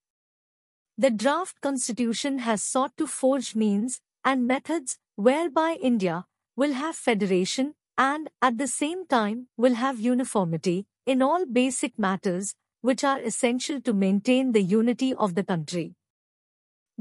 The 0.98 1.10
draft 1.10 1.60
constitution 1.60 2.40
has 2.40 2.62
sought 2.62 2.96
to 2.98 3.06
forge 3.06 3.54
means 3.54 4.00
and 4.24 4.46
methods 4.46 4.98
whereby 5.16 5.78
India 5.80 6.26
will 6.56 6.74
have 6.74 6.96
federation 6.96 7.74
and 7.96 8.28
at 8.42 8.58
the 8.58 8.66
same 8.66 9.06
time 9.06 9.48
will 9.56 9.74
have 9.74 9.98
uniformity 9.98 10.86
in 11.06 11.22
all 11.22 11.46
basic 11.46 11.98
matters 11.98 12.54
which 12.82 13.04
are 13.04 13.20
essential 13.20 13.80
to 13.80 13.92
maintain 13.92 14.52
the 14.52 14.62
unity 14.62 15.14
of 15.14 15.34
the 15.34 15.44
country. 15.44 15.94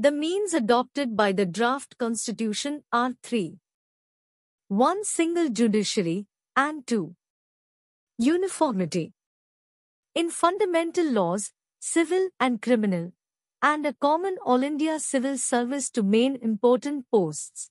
The 0.02 0.10
means 0.10 0.54
adopted 0.54 1.14
by 1.14 1.32
the 1.32 1.44
draft 1.44 1.98
constitution 1.98 2.84
are 2.90 3.12
three. 3.22 3.58
One 4.68 5.04
single 5.04 5.50
judiciary 5.50 6.26
and 6.56 6.86
two. 6.86 7.16
Uniformity. 8.16 9.12
In 10.14 10.30
fundamental 10.30 11.04
laws, 11.04 11.52
civil 11.80 12.30
and 12.40 12.62
criminal, 12.62 13.12
and 13.60 13.84
a 13.84 13.92
common 13.92 14.38
All 14.42 14.62
India 14.62 14.98
civil 14.98 15.36
service 15.36 15.90
to 15.90 16.02
main 16.02 16.36
important 16.36 17.04
posts. 17.10 17.70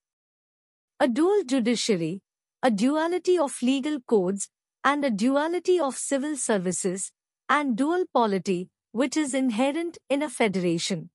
A 0.99 1.07
dual 1.07 1.41
judiciary, 1.43 2.21
a 2.61 2.69
duality 2.69 3.39
of 3.39 3.59
legal 3.63 4.01
codes, 4.01 4.49
and 4.83 5.03
a 5.03 5.09
duality 5.09 5.79
of 5.79 5.97
civil 5.97 6.37
services, 6.37 7.11
and 7.49 7.75
dual 7.75 8.05
polity, 8.13 8.69
which 8.91 9.17
is 9.17 9.33
inherent 9.33 9.97
in 10.09 10.21
a 10.21 10.29
federation. 10.29 11.09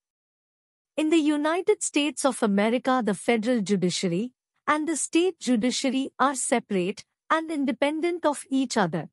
In 0.97 1.11
the 1.11 1.17
United 1.19 1.83
States 1.83 2.25
of 2.25 2.41
America, 2.41 3.03
the 3.05 3.15
federal 3.15 3.61
judiciary 3.61 4.31
and 4.69 4.87
the 4.87 4.97
state 4.97 5.41
judiciary 5.41 6.13
are 6.21 6.37
separate 6.37 7.05
and 7.29 7.51
independent 7.51 8.25
of 8.25 8.45
each 8.49 8.77
other. 8.77 9.09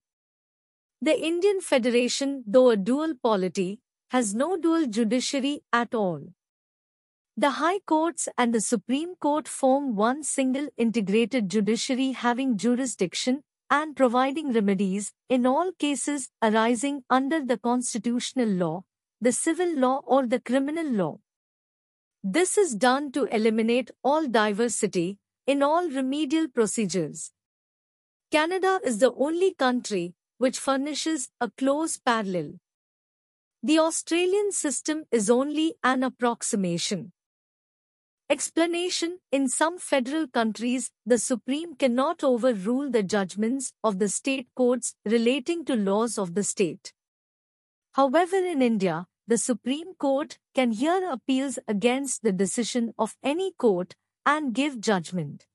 The 1.01 1.19
Indian 1.19 1.59
Federation, 1.59 2.43
though 2.45 2.69
a 2.69 2.77
dual 2.77 3.15
polity, 3.23 3.79
has 4.11 4.35
no 4.35 4.57
dual 4.57 4.85
judiciary 4.85 5.63
at 5.73 5.95
all. 5.95 6.21
The 7.35 7.49
High 7.49 7.79
Courts 7.79 8.29
and 8.37 8.53
the 8.53 8.61
Supreme 8.61 9.15
Court 9.15 9.47
form 9.47 9.95
one 9.95 10.21
single 10.21 10.67
integrated 10.77 11.49
judiciary 11.49 12.11
having 12.11 12.57
jurisdiction 12.57 13.41
and 13.71 13.95
providing 13.95 14.53
remedies 14.53 15.13
in 15.29 15.47
all 15.47 15.71
cases 15.79 16.29
arising 16.43 17.03
under 17.09 17.43
the 17.43 17.57
constitutional 17.57 18.49
law, 18.49 18.83
the 19.19 19.31
civil 19.31 19.75
law 19.75 20.01
or 20.05 20.27
the 20.27 20.39
criminal 20.39 20.85
law. 20.85 21.17
This 22.23 22.55
is 22.55 22.75
done 22.75 23.11
to 23.13 23.23
eliminate 23.35 23.89
all 24.03 24.27
diversity 24.27 25.17
in 25.47 25.63
all 25.63 25.89
remedial 25.89 26.47
procedures. 26.47 27.31
Canada 28.31 28.79
is 28.83 28.99
the 28.99 29.11
only 29.13 29.55
country 29.55 30.13
which 30.37 30.59
furnishes 30.59 31.29
a 31.39 31.49
close 31.49 31.97
parallel. 31.97 32.53
The 33.63 33.79
Australian 33.79 34.51
system 34.51 35.05
is 35.11 35.31
only 35.31 35.75
an 35.83 36.03
approximation. 36.03 37.11
Explanation 38.29 39.19
In 39.31 39.49
some 39.49 39.79
federal 39.79 40.27
countries, 40.27 40.91
the 41.05 41.17
Supreme 41.17 41.75
cannot 41.75 42.23
overrule 42.23 42.89
the 42.91 43.03
judgments 43.03 43.73
of 43.83 43.97
the 43.97 44.07
state 44.07 44.47
courts 44.55 44.95
relating 45.05 45.65
to 45.65 45.75
laws 45.75 46.17
of 46.19 46.35
the 46.35 46.43
state. 46.43 46.93
However, 47.93 48.37
in 48.37 48.61
India, 48.61 49.07
the 49.31 49.37
Supreme 49.37 49.93
Court 49.93 50.37
can 50.53 50.71
hear 50.71 51.09
appeals 51.09 51.57
against 51.65 52.21
the 52.21 52.33
decision 52.33 52.93
of 52.99 53.15
any 53.23 53.53
court 53.53 53.95
and 54.25 54.53
give 54.53 54.81
judgment. 54.81 55.45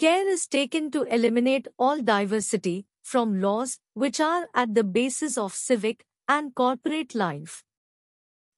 Care 0.00 0.28
is 0.28 0.48
taken 0.48 0.90
to 0.90 1.02
eliminate 1.02 1.68
all 1.78 2.02
diversity 2.02 2.86
from 3.04 3.40
laws 3.40 3.78
which 3.94 4.18
are 4.18 4.48
at 4.52 4.74
the 4.74 4.82
basis 4.82 5.38
of 5.38 5.54
civic 5.54 6.04
and 6.28 6.56
corporate 6.56 7.14
life. 7.14 7.62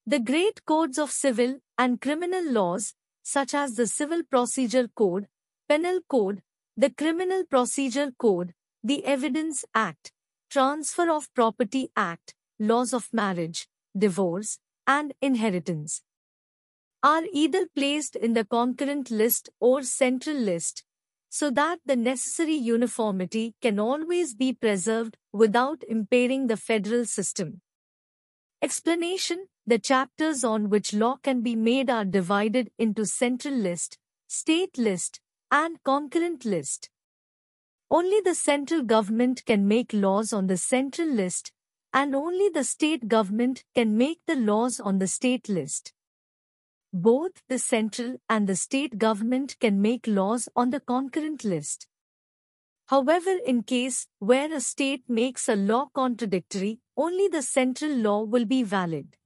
The 0.07 0.21
great 0.21 0.65
codes 0.65 0.97
of 0.97 1.11
civil 1.11 1.59
and 1.77 2.01
criminal 2.01 2.51
laws, 2.51 2.95
such 3.23 3.53
as 3.53 3.75
the 3.75 3.87
Civil 3.87 4.23
Procedure 4.23 4.89
Code, 4.89 5.27
Penal 5.69 6.01
Code, 6.09 6.41
the 6.79 6.89
Criminal 6.89 7.45
Procedure 7.45 8.11
Code, 8.19 8.55
the 8.83 9.05
Evidence 9.05 9.67
Act, 9.75 10.13
Transfer 10.49 11.11
of 11.11 11.29
Property 11.35 11.91
Act, 11.95 12.35
laws 12.59 12.95
of 12.95 13.11
marriage, 13.13 13.69
divorce, 13.97 14.59
and 14.87 15.15
inheritance, 15.21 16.03
are 17.03 17.25
either 17.33 17.67
placed 17.75 18.17
in 18.17 18.33
the 18.33 18.45
concurrent 18.45 19.11
list 19.11 19.51
or 19.61 19.83
central 19.83 20.37
list, 20.37 20.85
so 21.29 21.51
that 21.51 21.81
the 21.85 21.97
necessary 21.97 22.55
uniformity 22.55 23.55
can 23.61 23.79
always 23.79 24.35
be 24.35 24.53
preserved 24.53 25.17
without 25.33 25.83
impairing 25.89 26.47
the 26.47 26.57
federal 26.57 27.05
system. 27.05 27.61
Explanation 28.63 29.47
The 29.67 29.79
chapters 29.79 30.45
on 30.45 30.71
which 30.71 30.95
law 30.95 31.17
can 31.23 31.43
be 31.43 31.57
made 31.57 31.91
are 31.91 32.05
divided 32.05 32.71
into 32.79 33.05
central 33.05 33.55
list, 33.55 33.99
state 34.29 34.79
list, 34.79 35.21
and 35.51 35.83
concurrent 35.85 36.45
list. 36.45 36.89
Only 37.91 38.21
the 38.21 38.35
central 38.35 38.83
government 38.83 39.45
can 39.45 39.69
make 39.69 39.93
laws 39.93 40.33
on 40.33 40.47
the 40.47 40.57
central 40.57 41.09
list, 41.09 41.53
and 41.95 42.13
only 42.13 42.49
the 42.49 42.65
state 42.65 43.07
government 43.07 43.63
can 43.73 43.97
make 43.97 44.19
the 44.27 44.35
laws 44.35 44.81
on 44.81 44.99
the 44.99 45.07
state 45.07 45.49
list. 45.49 45.93
Both 46.93 47.43
the 47.49 47.59
central 47.59 48.17
and 48.29 48.49
the 48.49 48.57
state 48.57 48.99
government 48.99 49.57
can 49.61 49.81
make 49.81 50.09
laws 50.09 50.49
on 50.57 50.71
the 50.71 50.81
concurrent 50.81 51.45
list. 51.45 51.87
However, 52.87 53.37
in 53.47 53.63
case 53.63 54.09
where 54.19 54.53
a 54.53 54.61
state 54.61 55.05
makes 55.09 55.49
a 55.49 55.55
law 55.55 55.89
contradictory, 55.95 56.81
only 56.97 57.29
the 57.29 57.43
central 57.43 57.93
law 57.93 58.25
will 58.25 58.45
be 58.45 58.65
valid. 58.65 59.17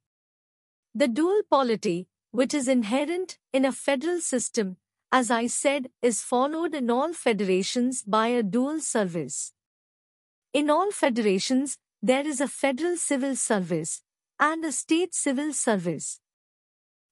The 0.95 1.09
dual 1.09 1.41
polity, 1.51 2.07
which 2.33 2.53
is 2.53 2.69
inherent 2.69 3.39
in 3.53 3.65
a 3.65 3.73
federal 3.73 4.21
system, 4.21 4.77
as 5.11 5.31
I 5.31 5.47
said, 5.47 5.89
is 6.03 6.23
followed 6.23 6.75
in 6.75 6.91
all 6.91 7.15
federations 7.15 8.03
by 8.03 8.29
a 8.29 8.43
dual 8.43 8.81
service. 8.81 9.55
In 10.53 10.71
all 10.71 10.91
federations, 10.91 11.79
there 12.03 12.27
is 12.27 12.41
a 12.41 12.47
federal 12.47 12.97
civil 12.97 13.35
service 13.35 14.03
and 14.39 14.65
a 14.65 14.71
state 14.71 15.15
civil 15.15 15.53
service. 15.53 16.21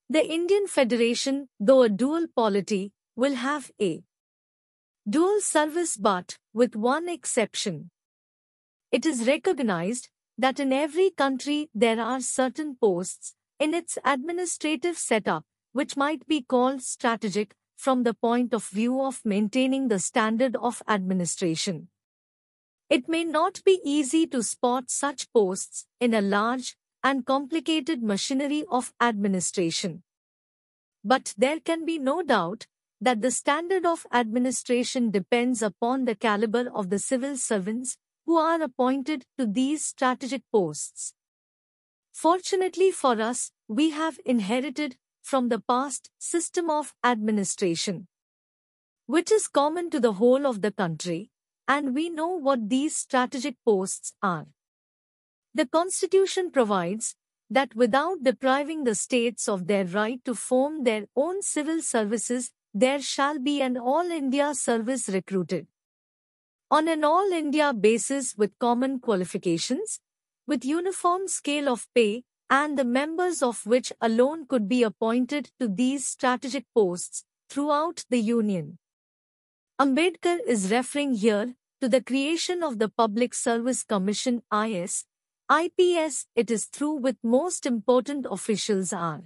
The 0.09 0.25
Indian 0.25 0.69
Federation, 0.69 1.49
though 1.59 1.83
a 1.83 1.89
dual 1.89 2.27
polity, 2.37 2.93
will 3.17 3.35
have 3.35 3.73
a 3.81 4.05
dual 5.09 5.41
service 5.41 5.97
but 5.97 6.39
with 6.53 6.77
one 6.77 7.09
exception. 7.09 7.91
It 8.93 9.05
is 9.05 9.27
recognized 9.27 10.09
that 10.39 10.61
in 10.61 10.73
every 10.73 11.11
country 11.11 11.69
there 11.75 12.01
are 12.01 12.21
certain 12.21 12.77
posts 12.81 13.35
in 13.59 13.75
its 13.75 13.99
administrative 14.05 14.97
setup 14.97 15.45
which 15.73 15.97
might 15.97 16.27
be 16.29 16.43
called 16.43 16.83
strategic 16.83 17.55
from 17.77 18.05
the 18.05 18.15
point 18.15 18.55
of 18.55 18.65
view 18.65 19.03
of 19.03 19.21
maintaining 19.25 19.89
the 19.89 19.99
standard 19.99 20.57
of 20.57 20.83
administration. 20.89 21.89
It 22.89 23.09
may 23.09 23.25
not 23.25 23.63
be 23.65 23.81
easy 23.85 24.27
to 24.29 24.43
spot 24.43 24.91
such 24.91 25.33
posts 25.33 25.87
in 26.01 26.15
a 26.15 26.21
large 26.21 26.77
and 27.03 27.27
complicated 27.27 28.03
machinery 28.03 28.65
of 28.71 28.93
administration. 29.01 30.03
But 31.05 31.35
there 31.37 31.61
can 31.61 31.85
be 31.85 31.99
no 31.99 32.23
doubt 32.23 32.67
that 33.01 33.23
the 33.23 33.31
standard 33.31 33.85
of 33.85 34.07
administration 34.13 35.11
depends 35.11 35.63
upon 35.63 36.05
the 36.05 36.15
caliber 36.15 36.71
of 36.75 36.91
the 36.91 36.99
civil 36.99 37.37
servants 37.37 37.99
who 38.25 38.37
are 38.37 38.61
appointed 38.63 39.25
to 39.39 39.47
these 39.47 39.85
strategic 39.85 40.43
posts. 40.51 41.15
Fortunately 42.13 42.91
for 42.91 43.21
us, 43.21 43.53
we 43.69 43.91
have 43.91 44.19
inherited 44.25 44.97
from 45.23 45.49
the 45.49 45.61
past 45.61 46.11
system 46.19 46.71
of 46.71 46.95
administration, 47.05 48.09
which 49.07 49.31
is 49.31 49.49
common 49.49 49.91
to 49.91 50.01
the 50.01 50.15
whole 50.15 50.47
of 50.47 50.63
the 50.63 50.73
country, 50.73 51.31
and 51.69 51.95
we 51.95 52.09
know 52.09 52.29
what 52.29 52.69
these 52.69 52.97
strategic 52.97 53.57
posts 53.65 54.13
are. 54.23 54.47
The 55.55 55.67
Constitution 55.67 56.51
provides 56.51 57.17
that 57.49 57.75
without 57.75 58.23
depriving 58.23 58.85
the 58.85 58.95
states 58.95 59.49
of 59.49 59.67
their 59.67 59.85
right 59.85 60.25
to 60.25 60.35
form 60.35 60.85
their 60.85 61.07
own 61.17 61.43
civil 61.43 61.81
services, 61.81 62.51
there 62.75 63.01
shall 63.01 63.39
be 63.39 63.63
an 63.63 63.77
All 63.77 64.11
India 64.11 64.55
service 64.55 65.09
recruited. 65.09 65.67
On 66.71 66.89
an 66.89 67.05
All 67.05 67.33
India 67.33 67.73
basis 67.73 68.35
with 68.37 68.59
common 68.59 68.99
qualifications, 68.99 70.01
with 70.47 70.65
uniform 70.65 71.29
scale 71.29 71.69
of 71.69 71.89
pay, 71.95 72.25
and 72.51 72.79
the 72.79 72.85
members 72.85 73.43
of 73.43 73.65
which 73.67 73.93
alone 74.01 74.47
could 74.47 74.69
be 74.69 74.83
appointed 74.83 75.51
to 75.59 75.69
these 75.69 76.07
strategic 76.07 76.65
posts 76.75 77.25
throughout 77.49 78.05
the 78.11 78.19
Union. 78.19 78.79
Ambedkar 79.79 80.39
is 80.47 80.71
referring 80.73 81.13
here 81.17 81.55
to 81.83 81.89
the 81.91 82.03
creation 82.03 82.63
of 82.63 82.79
the 82.79 82.89
Public 82.89 83.35
Service 83.35 83.83
Commission 83.83 84.43
IAS, 84.51 85.05
IPS 85.53 86.27
it 86.35 86.51
is 86.51 86.65
through 86.65 86.95
with 86.95 87.19
most 87.23 87.67
important 87.67 88.27
officials 88.31 88.95
are 88.95 89.25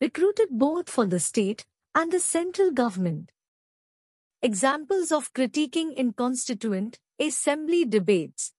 recruited 0.00 0.48
both 0.50 0.90
for 0.90 1.06
the 1.06 1.20
state 1.20 1.64
and 1.94 2.10
the 2.10 2.18
central 2.18 2.72
government. 2.72 3.30
Examples 4.42 5.12
of 5.12 5.32
critiquing 5.32 5.94
in 5.94 6.12
constituent 6.12 6.98
assembly 7.20 7.84
debates 7.84 8.52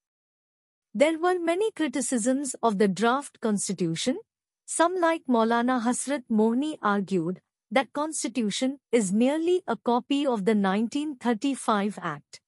there 0.93 1.19
were 1.19 1.37
many 1.37 1.69
criticisms 1.71 2.55
of 2.63 2.77
the 2.77 2.87
draft 2.87 3.41
constitution. 3.41 4.17
Some 4.65 4.99
like 5.01 5.23
Maulana 5.27 5.81
Hasrat 5.81 6.23
Mohani 6.31 6.77
argued 6.81 7.41
that 7.71 7.93
constitution 7.93 8.79
is 8.91 9.11
merely 9.11 9.61
a 9.67 9.75
copy 9.75 10.25
of 10.25 10.45
the 10.45 10.55
1935 10.55 11.99
Act. 12.01 12.41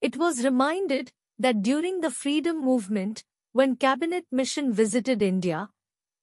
It 0.00 0.16
was 0.16 0.44
reminded 0.44 1.12
that 1.38 1.62
during 1.62 2.00
the 2.00 2.10
freedom 2.10 2.64
movement, 2.64 3.24
when 3.52 3.76
cabinet 3.76 4.26
mission 4.30 4.72
visited 4.72 5.22
India, 5.22 5.70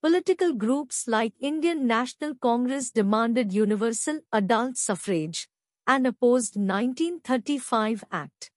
political 0.02 0.54
groups 0.54 1.08
like 1.08 1.34
Indian 1.40 1.88
National 1.88 2.36
Congress 2.36 2.92
demanded 2.92 3.54
universal 3.54 4.20
adult 4.32 4.78
suffrage 4.78 5.48
and 5.88 6.06
opposed 6.06 6.56
1935 6.56 8.04
Act. 8.12 8.52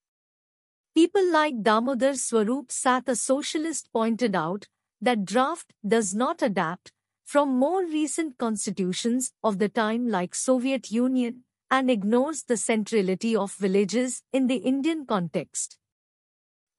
People 0.94 1.30
like 1.30 1.62
Damodar 1.62 2.14
Swarup 2.14 2.70
a 3.06 3.14
socialist, 3.14 3.92
pointed 3.92 4.34
out 4.34 4.66
that 5.00 5.24
draft 5.24 5.72
does 5.86 6.14
not 6.14 6.42
adapt 6.42 6.92
from 7.26 7.58
more 7.58 7.84
recent 7.84 8.38
constitutions 8.38 9.32
of 9.42 9.58
the 9.58 9.68
time 9.68 10.08
like 10.08 10.32
Soviet 10.32 10.92
Union 10.92 11.42
and 11.68 11.90
ignores 11.90 12.44
the 12.44 12.56
centrality 12.56 13.34
of 13.34 13.52
villages 13.54 14.22
in 14.32 14.46
the 14.46 14.58
Indian 14.58 15.04
context. 15.04 15.76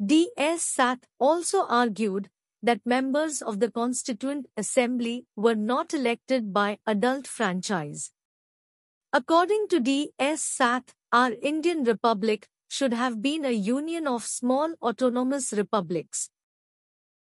D.S. 0.04 0.64
Seth 0.64 1.06
also 1.20 1.66
argued 1.68 2.30
that 2.64 2.86
members 2.86 3.42
of 3.42 3.60
the 3.60 3.70
Constituent 3.70 4.48
Assembly 4.56 5.26
were 5.36 5.56
not 5.56 5.94
elected 5.94 6.54
by 6.54 6.80
adult 6.88 7.28
franchise. 7.28 8.12
According 9.12 9.68
to 9.70 9.82
D.S. 9.82 10.42
Seth, 10.42 10.96
our 11.12 11.34
Indian 11.42 11.84
Republic 11.84 12.48
should 12.70 12.94
have 12.94 13.22
been 13.22 13.44
a 13.44 13.52
union 13.52 14.08
of 14.08 14.24
small 14.24 14.74
autonomous 14.82 15.52
republics. 15.52 16.30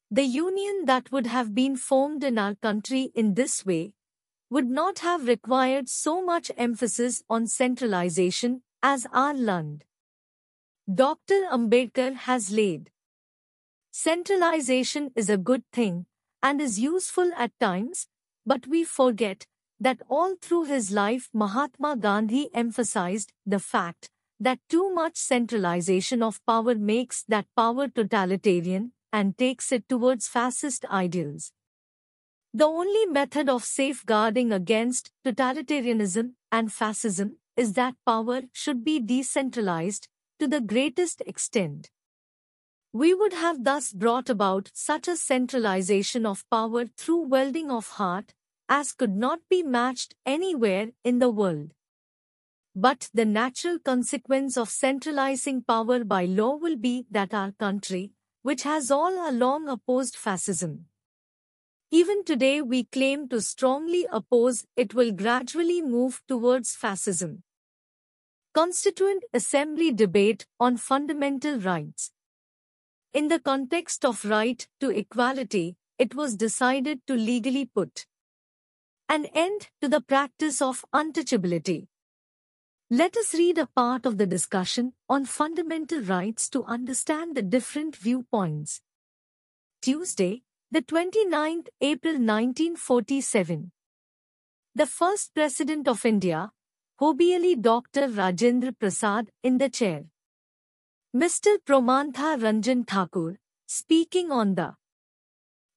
The 0.09 0.23
union 0.23 0.85
that 0.85 1.11
would 1.11 1.27
have 1.27 1.53
been 1.53 1.75
formed 1.75 2.23
in 2.23 2.37
our 2.37 2.55
country 2.55 3.11
in 3.13 3.33
this 3.33 3.65
way 3.65 3.93
would 4.49 4.69
not 4.69 4.99
have 4.99 5.27
required 5.27 5.89
so 5.89 6.23
much 6.23 6.49
emphasis 6.55 7.23
on 7.29 7.47
centralization 7.47 8.61
as 8.81 9.05
our 9.11 9.33
land. 9.33 9.83
Dr. 10.93 11.45
Ambedkar 11.51 12.13
has 12.13 12.51
laid. 12.51 12.89
Centralization 13.91 15.11
is 15.13 15.29
a 15.29 15.37
good 15.37 15.63
thing 15.73 16.05
and 16.41 16.61
is 16.61 16.79
useful 16.79 17.29
at 17.35 17.59
times, 17.59 18.07
but 18.45 18.65
we 18.65 18.85
forget 18.85 19.45
that 19.79 20.01
all 20.07 20.35
through 20.41 20.63
his 20.63 20.91
life 20.91 21.29
Mahatma 21.33 21.97
Gandhi 21.97 22.49
emphasized 22.53 23.33
the 23.45 23.59
fact 23.59 24.09
that 24.39 24.59
too 24.69 24.93
much 24.93 25.17
centralization 25.17 26.23
of 26.23 26.45
power 26.45 26.75
makes 26.75 27.23
that 27.23 27.47
power 27.57 27.89
totalitarian 27.89 28.93
and 29.11 29.37
takes 29.37 29.71
it 29.71 29.87
towards 29.87 30.27
fascist 30.27 30.85
ideals. 30.85 31.51
The 32.53 32.65
only 32.65 33.05
method 33.05 33.49
of 33.49 33.63
safeguarding 33.63 34.51
against 34.51 35.11
totalitarianism 35.25 36.33
and 36.51 36.71
fascism 36.71 37.37
is 37.55 37.73
that 37.73 37.95
power 38.05 38.41
should 38.51 38.83
be 38.83 38.99
decentralized 38.99 40.07
to 40.39 40.47
the 40.47 40.61
greatest 40.61 41.21
extent. 41.25 41.89
We 42.93 43.13
would 43.13 43.33
have 43.33 43.63
thus 43.63 43.91
brought 43.91 44.29
about 44.29 44.71
such 44.73 45.07
a 45.07 45.17
centralization 45.17 46.25
of 46.25 46.49
power 46.49 46.85
through 46.85 47.27
welding 47.27 47.69
of 47.69 47.89
heart 47.89 48.33
as 48.69 48.91
could 48.91 49.15
not 49.15 49.39
be 49.49 49.63
matched 49.63 50.15
anywhere 50.25 50.91
in 51.03 51.19
the 51.19 51.29
world. 51.29 51.73
But 52.75 53.09
the 53.13 53.25
natural 53.25 53.79
consequence 53.79 54.57
of 54.57 54.69
centralizing 54.69 55.63
power 55.63 56.03
by 56.03 56.25
law 56.25 56.55
will 56.55 56.75
be 56.75 57.07
that 57.11 57.33
our 57.33 57.51
country, 57.51 58.13
which 58.47 58.63
has 58.63 58.89
all 58.89 59.29
along 59.29 59.67
opposed 59.67 60.15
fascism, 60.15 60.85
even 61.91 62.23
today 62.23 62.61
we 62.61 62.85
claim 62.85 63.27
to 63.27 63.41
strongly 63.41 64.07
oppose 64.09 64.65
it 64.77 64.93
will 64.93 65.11
gradually 65.11 65.81
move 65.81 66.21
towards 66.29 66.73
fascism. 66.73 67.43
Constituent 68.53 69.25
Assembly 69.33 69.91
debate 69.91 70.45
on 70.61 70.77
fundamental 70.77 71.59
rights. 71.59 72.11
In 73.13 73.27
the 73.27 73.39
context 73.39 74.05
of 74.05 74.23
right 74.23 74.65
to 74.79 74.91
equality, 74.91 75.75
it 75.99 76.15
was 76.15 76.37
decided 76.37 77.05
to 77.07 77.15
legally 77.15 77.65
put 77.65 78.05
an 79.09 79.25
end 79.33 79.67
to 79.81 79.89
the 79.89 79.99
practice 79.99 80.61
of 80.61 80.85
untouchability. 80.95 81.87
Let 82.89 83.17
us 83.17 83.33
read 83.33 83.57
a 83.57 83.65
part 83.67 84.05
of 84.05 84.17
the 84.17 84.25
discussion 84.25 84.93
on 85.09 85.25
fundamental 85.25 85.99
rights 85.99 86.49
to 86.51 86.63
understand 86.63 87.35
the 87.35 87.41
different 87.41 87.97
viewpoints. 87.97 88.79
Tuesday, 89.81 90.43
the 90.71 90.81
29th 90.81 91.67
April 91.81 92.13
1947. 92.13 93.73
The 94.73 94.85
first 94.85 95.33
President 95.33 95.89
of 95.89 96.05
India, 96.05 96.51
Hobially 97.01 97.61
Dr. 97.61 98.07
Rajendra 98.07 98.73
Prasad, 98.79 99.31
in 99.43 99.57
the 99.57 99.67
chair. 99.67 100.05
Mr. 101.13 101.57
Pramatha 101.65 102.39
Ranjan 102.39 102.87
Thakur, 102.87 103.37
speaking 103.65 104.31
on 104.31 104.55
the 104.55 104.75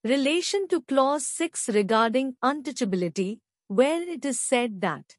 relation 0.05 0.69
to 0.69 0.81
Clause 0.83 1.27
6 1.27 1.71
regarding 1.71 2.37
untouchability, 2.45 3.41
where 3.67 4.01
it 4.01 4.25
is 4.25 4.39
said 4.39 4.81
that 4.81 5.17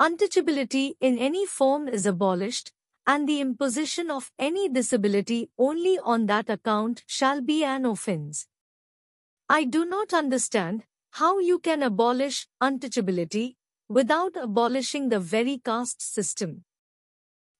Untouchability 0.00 0.94
in 0.98 1.18
any 1.18 1.44
form 1.44 1.86
is 1.86 2.06
abolished, 2.06 2.72
and 3.06 3.28
the 3.28 3.40
imposition 3.42 4.10
of 4.10 4.32
any 4.38 4.66
disability 4.66 5.50
only 5.58 5.98
on 5.98 6.24
that 6.24 6.48
account 6.48 7.02
shall 7.06 7.42
be 7.42 7.62
an 7.64 7.84
offense. 7.84 8.46
I 9.46 9.64
do 9.64 9.84
not 9.84 10.14
understand 10.14 10.84
how 11.10 11.38
you 11.38 11.58
can 11.58 11.82
abolish 11.82 12.46
untouchability 12.62 13.56
without 13.90 14.36
abolishing 14.36 15.10
the 15.10 15.20
very 15.20 15.58
caste 15.58 16.00
system. 16.00 16.64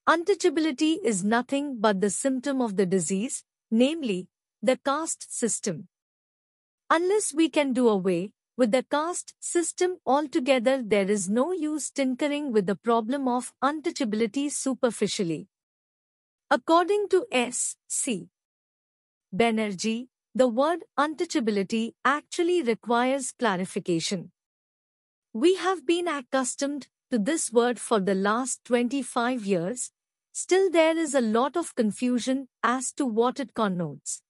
Untouchability 0.09 0.97
is 1.05 1.23
nothing 1.23 1.79
but 1.79 2.01
the 2.01 2.09
symptom 2.09 2.63
of 2.63 2.77
the 2.77 2.87
disease, 2.87 3.45
namely, 3.71 4.29
the 4.63 4.79
caste 4.79 5.27
system. 5.31 5.89
Unless 6.89 7.35
we 7.35 7.51
can 7.51 7.75
do 7.75 7.89
away 7.89 8.31
with 8.61 8.73
the 8.73 8.83
caste 8.95 9.33
system 9.41 9.93
altogether 10.05 10.73
there 10.95 11.11
is 11.11 11.31
no 11.31 11.51
use 11.51 11.89
tinkering 11.99 12.53
with 12.53 12.67
the 12.67 12.75
problem 12.89 13.27
of 13.27 13.55
untouchability 13.65 14.53
superficially. 14.53 15.49
According 16.51 17.07
to 17.09 17.25
S. 17.33 17.77
C. 17.89 18.29
Banerjee, 19.35 20.09
the 20.35 20.47
word 20.47 20.85
untouchability 20.99 21.95
actually 22.05 22.63
requires 22.63 23.33
clarification. 23.33 24.31
We 25.33 25.55
have 25.55 25.87
been 25.87 26.07
accustomed 26.07 26.89
to 27.11 27.19
this 27.19 27.51
word 27.51 27.79
for 27.81 27.99
the 27.99 28.15
last 28.15 28.63
25 28.65 29.47
years, 29.47 29.91
still 30.33 30.71
there 30.71 30.99
is 30.99 31.15
a 31.15 31.23
lot 31.23 31.57
of 31.57 31.75
confusion 31.75 32.49
as 32.63 32.93
to 32.93 33.07
what 33.07 33.41
it 33.41 33.55
connotes. 33.55 34.21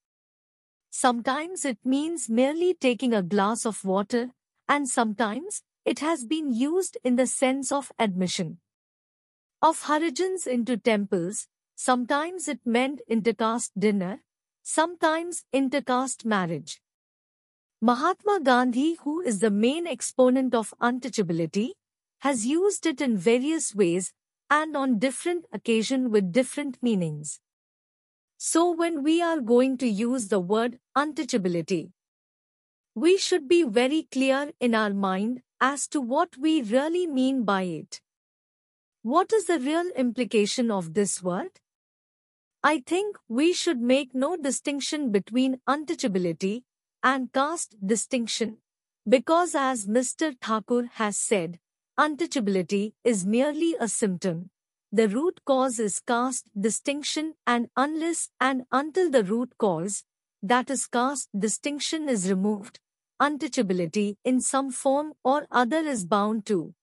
Sometimes 0.90 1.64
it 1.64 1.78
means 1.84 2.28
merely 2.28 2.74
taking 2.74 3.14
a 3.14 3.22
glass 3.22 3.64
of 3.64 3.84
water, 3.84 4.30
and 4.68 4.88
sometimes 4.88 5.62
it 5.84 6.00
has 6.00 6.24
been 6.24 6.52
used 6.52 6.98
in 7.04 7.16
the 7.16 7.26
sense 7.26 7.70
of 7.70 7.92
admission. 7.98 8.58
Of 9.62 9.84
Harijans 9.84 10.46
into 10.46 10.76
temples, 10.76 11.46
sometimes 11.76 12.48
it 12.48 12.60
meant 12.64 13.00
intercaste 13.08 13.70
dinner, 13.78 14.20
sometimes 14.62 15.44
intercaste 15.52 16.24
marriage. 16.24 16.80
Mahatma 17.80 18.40
Gandhi, 18.42 18.98
who 19.04 19.20
is 19.20 19.38
the 19.38 19.50
main 19.50 19.86
exponent 19.86 20.54
of 20.54 20.74
untouchability, 20.82 21.70
has 22.18 22.46
used 22.46 22.84
it 22.84 23.00
in 23.00 23.16
various 23.16 23.74
ways 23.74 24.12
and 24.50 24.76
on 24.76 24.98
different 24.98 25.46
occasions 25.52 26.10
with 26.10 26.32
different 26.32 26.82
meanings. 26.82 27.40
So 28.42 28.70
when 28.70 29.02
we 29.02 29.20
are 29.20 29.38
going 29.38 29.76
to 29.78 29.86
use 29.86 30.28
the 30.28 30.40
word 30.40 30.78
untouchability, 30.96 31.90
we 32.94 33.18
should 33.18 33.46
be 33.46 33.64
very 33.64 34.04
clear 34.10 34.52
in 34.58 34.74
our 34.74 34.94
mind 34.94 35.42
as 35.60 35.86
to 35.88 36.00
what 36.00 36.38
we 36.38 36.62
really 36.62 37.06
mean 37.06 37.44
by 37.44 37.64
it. 37.64 38.00
What 39.02 39.30
is 39.34 39.44
the 39.44 39.58
real 39.60 39.90
implication 39.94 40.70
of 40.70 40.94
this 40.94 41.22
word? 41.22 41.60
I 42.62 42.82
think 42.86 43.18
we 43.28 43.52
should 43.52 43.78
make 43.78 44.14
no 44.14 44.38
distinction 44.38 45.12
between 45.12 45.60
untouchability 45.68 46.62
and 47.02 47.30
caste 47.34 47.76
distinction, 47.86 48.56
because 49.06 49.54
as 49.54 49.86
Mr. 49.86 50.34
Thakur 50.40 50.88
has 50.94 51.18
said, 51.18 51.58
untouchability 51.98 52.94
is 53.04 53.26
merely 53.26 53.76
a 53.78 53.86
symptom. 53.86 54.48
The 54.92 55.08
root 55.08 55.40
cause 55.44 55.78
is 55.78 56.00
caste 56.00 56.48
distinction 56.58 57.34
and 57.46 57.68
unless 57.76 58.30
and 58.40 58.64
until 58.72 59.08
the 59.08 59.22
root 59.22 59.56
cause, 59.56 60.02
that 60.42 60.68
is 60.68 60.88
caste 60.88 61.28
distinction 61.38 62.08
is 62.08 62.28
removed, 62.28 62.80
untouchability 63.22 64.16
in 64.24 64.40
some 64.40 64.72
form 64.72 65.12
or 65.22 65.46
other 65.50 65.78
is 65.78 66.04
bound 66.04 66.44
to 66.46 66.74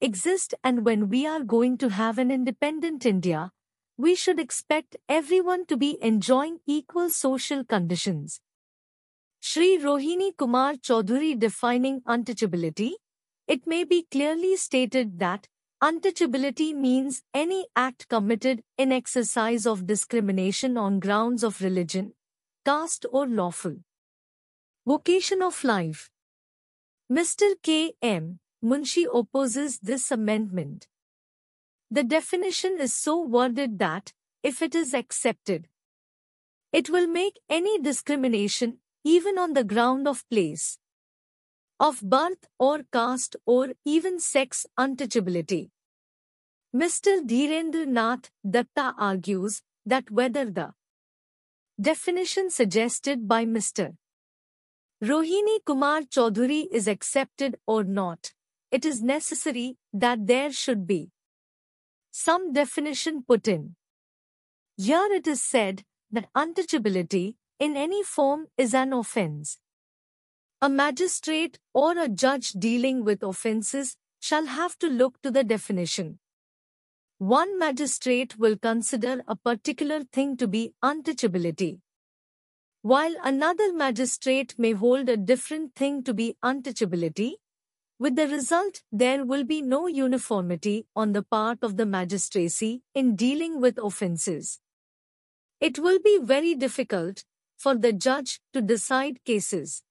exist 0.00 0.54
and 0.64 0.84
when 0.84 1.08
we 1.08 1.24
are 1.24 1.44
going 1.44 1.78
to 1.78 1.90
have 1.90 2.18
an 2.18 2.32
independent 2.32 3.06
India, 3.06 3.52
we 3.96 4.16
should 4.16 4.40
expect 4.40 4.96
everyone 5.08 5.66
to 5.66 5.76
be 5.76 5.96
enjoying 6.02 6.58
equal 6.66 7.08
social 7.10 7.64
conditions. 7.64 8.40
Sri 9.40 9.78
Rohini 9.78 10.36
Kumar 10.36 10.74
Chaudhuri 10.74 11.38
defining 11.38 12.00
untouchability, 12.02 12.92
it 13.46 13.66
may 13.68 13.84
be 13.84 14.06
clearly 14.10 14.56
stated 14.56 15.20
that 15.20 15.46
untouchability 15.84 16.74
means 16.74 17.22
any 17.34 17.66
act 17.76 18.08
committed 18.08 18.62
in 18.78 18.90
exercise 18.90 19.66
of 19.66 19.86
discrimination 19.86 20.78
on 20.78 20.98
grounds 20.98 21.44
of 21.44 21.60
religion, 21.60 22.14
caste 22.64 23.04
or 23.12 23.26
lawful 23.26 23.76
vocation 24.86 25.42
of 25.42 25.62
life. 25.62 26.08
Mr. 27.12 27.52
K. 27.62 27.92
M. 28.00 28.38
Munshi 28.64 29.04
opposes 29.12 29.78
this 29.80 30.10
amendment. 30.10 30.88
The 31.90 32.02
definition 32.02 32.78
is 32.80 32.94
so 32.94 33.20
worded 33.20 33.78
that, 33.78 34.14
if 34.42 34.62
it 34.62 34.74
is 34.74 34.94
accepted, 34.94 35.68
it 36.72 36.88
will 36.88 37.06
make 37.06 37.38
any 37.50 37.78
discrimination, 37.78 38.78
even 39.04 39.38
on 39.38 39.52
the 39.52 39.64
ground 39.64 40.08
of 40.08 40.24
place, 40.30 40.78
of 41.78 42.00
birth 42.00 42.46
or 42.58 42.80
caste 42.90 43.36
or 43.44 43.74
even 43.84 44.18
sex 44.18 44.64
untouchability. 44.78 45.68
Mr. 46.74 47.20
Dhirendra 47.24 47.86
Nath 47.86 48.32
Datta 48.44 48.94
argues 48.98 49.62
that 49.86 50.10
whether 50.10 50.50
the 50.50 50.72
definition 51.80 52.50
suggested 52.50 53.28
by 53.28 53.44
Mr. 53.44 53.94
Rohini 55.00 55.58
Kumar 55.64 56.00
Chaudhuri 56.00 56.66
is 56.72 56.88
accepted 56.88 57.54
or 57.64 57.84
not, 57.84 58.32
it 58.72 58.84
is 58.84 59.00
necessary 59.00 59.76
that 59.92 60.26
there 60.26 60.50
should 60.50 60.84
be 60.84 61.10
some 62.10 62.52
definition 62.52 63.22
put 63.22 63.46
in. 63.46 63.76
Here 64.76 65.08
it 65.12 65.28
is 65.28 65.40
said 65.40 65.84
that 66.10 66.32
untouchability 66.36 67.36
in 67.60 67.76
any 67.76 68.02
form 68.02 68.46
is 68.58 68.74
an 68.74 68.92
offense. 68.92 69.58
A 70.60 70.68
magistrate 70.68 71.60
or 71.72 71.96
a 71.96 72.08
judge 72.08 72.50
dealing 72.50 73.04
with 73.04 73.22
offenses 73.22 73.96
shall 74.18 74.46
have 74.46 74.76
to 74.80 74.88
look 74.88 75.22
to 75.22 75.30
the 75.30 75.44
definition. 75.44 76.18
One 77.18 77.58
magistrate 77.58 78.38
will 78.38 78.56
consider 78.56 79.22
a 79.28 79.36
particular 79.36 80.02
thing 80.02 80.36
to 80.38 80.48
be 80.48 80.74
untouchability, 80.82 81.80
while 82.82 83.14
another 83.22 83.72
magistrate 83.72 84.54
may 84.58 84.72
hold 84.72 85.08
a 85.08 85.16
different 85.16 85.74
thing 85.74 86.02
to 86.04 86.12
be 86.12 86.36
untouchability, 86.44 87.36
with 87.98 88.16
the 88.16 88.28
result, 88.28 88.82
there 88.92 89.24
will 89.24 89.44
be 89.44 89.62
no 89.62 89.86
uniformity 89.86 90.86
on 90.94 91.12
the 91.12 91.22
part 91.22 91.60
of 91.62 91.78
the 91.78 91.86
magistracy 91.86 92.82
in 92.94 93.16
dealing 93.16 93.60
with 93.60 93.78
offences. 93.78 94.60
It 95.60 95.78
will 95.78 95.98
be 95.98 96.18
very 96.20 96.54
difficult 96.54 97.24
for 97.56 97.74
the 97.74 97.92
judge 97.92 98.40
to 98.52 98.60
decide 98.60 99.24
cases. 99.24 99.82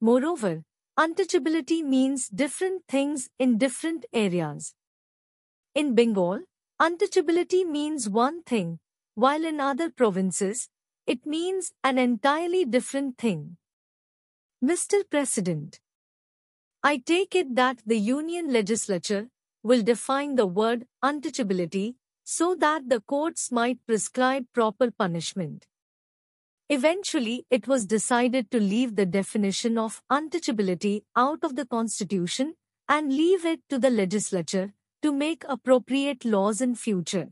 Moreover, 0.00 0.62
untouchability 0.98 1.82
means 1.82 2.28
different 2.28 2.84
things 2.88 3.28
in 3.38 3.58
different 3.58 4.06
areas. 4.14 4.74
In 5.72 5.94
Bengal, 5.94 6.40
untouchability 6.80 7.64
means 7.64 8.08
one 8.08 8.42
thing, 8.42 8.80
while 9.14 9.44
in 9.44 9.60
other 9.60 9.88
provinces, 9.88 10.68
it 11.06 11.24
means 11.24 11.70
an 11.84 11.96
entirely 11.96 12.64
different 12.64 13.18
thing. 13.18 13.56
Mr. 14.64 15.08
President, 15.08 15.78
I 16.82 16.96
take 16.96 17.36
it 17.36 17.54
that 17.54 17.82
the 17.86 17.98
Union 17.98 18.52
legislature 18.52 19.28
will 19.62 19.82
define 19.82 20.34
the 20.34 20.46
word 20.46 20.86
untouchability 21.04 21.94
so 22.24 22.56
that 22.56 22.88
the 22.88 23.00
courts 23.00 23.52
might 23.52 23.78
prescribe 23.86 24.46
proper 24.52 24.90
punishment. 24.90 25.66
Eventually, 26.68 27.46
it 27.48 27.68
was 27.68 27.86
decided 27.86 28.50
to 28.50 28.58
leave 28.58 28.96
the 28.96 29.06
definition 29.06 29.78
of 29.78 30.02
untouchability 30.10 31.02
out 31.14 31.44
of 31.44 31.54
the 31.54 31.66
Constitution 31.66 32.54
and 32.88 33.12
leave 33.12 33.44
it 33.46 33.60
to 33.68 33.78
the 33.78 33.90
legislature 33.90 34.72
to 35.02 35.12
make 35.12 35.44
appropriate 35.48 36.24
laws 36.24 36.60
in 36.60 36.74
future. 36.74 37.28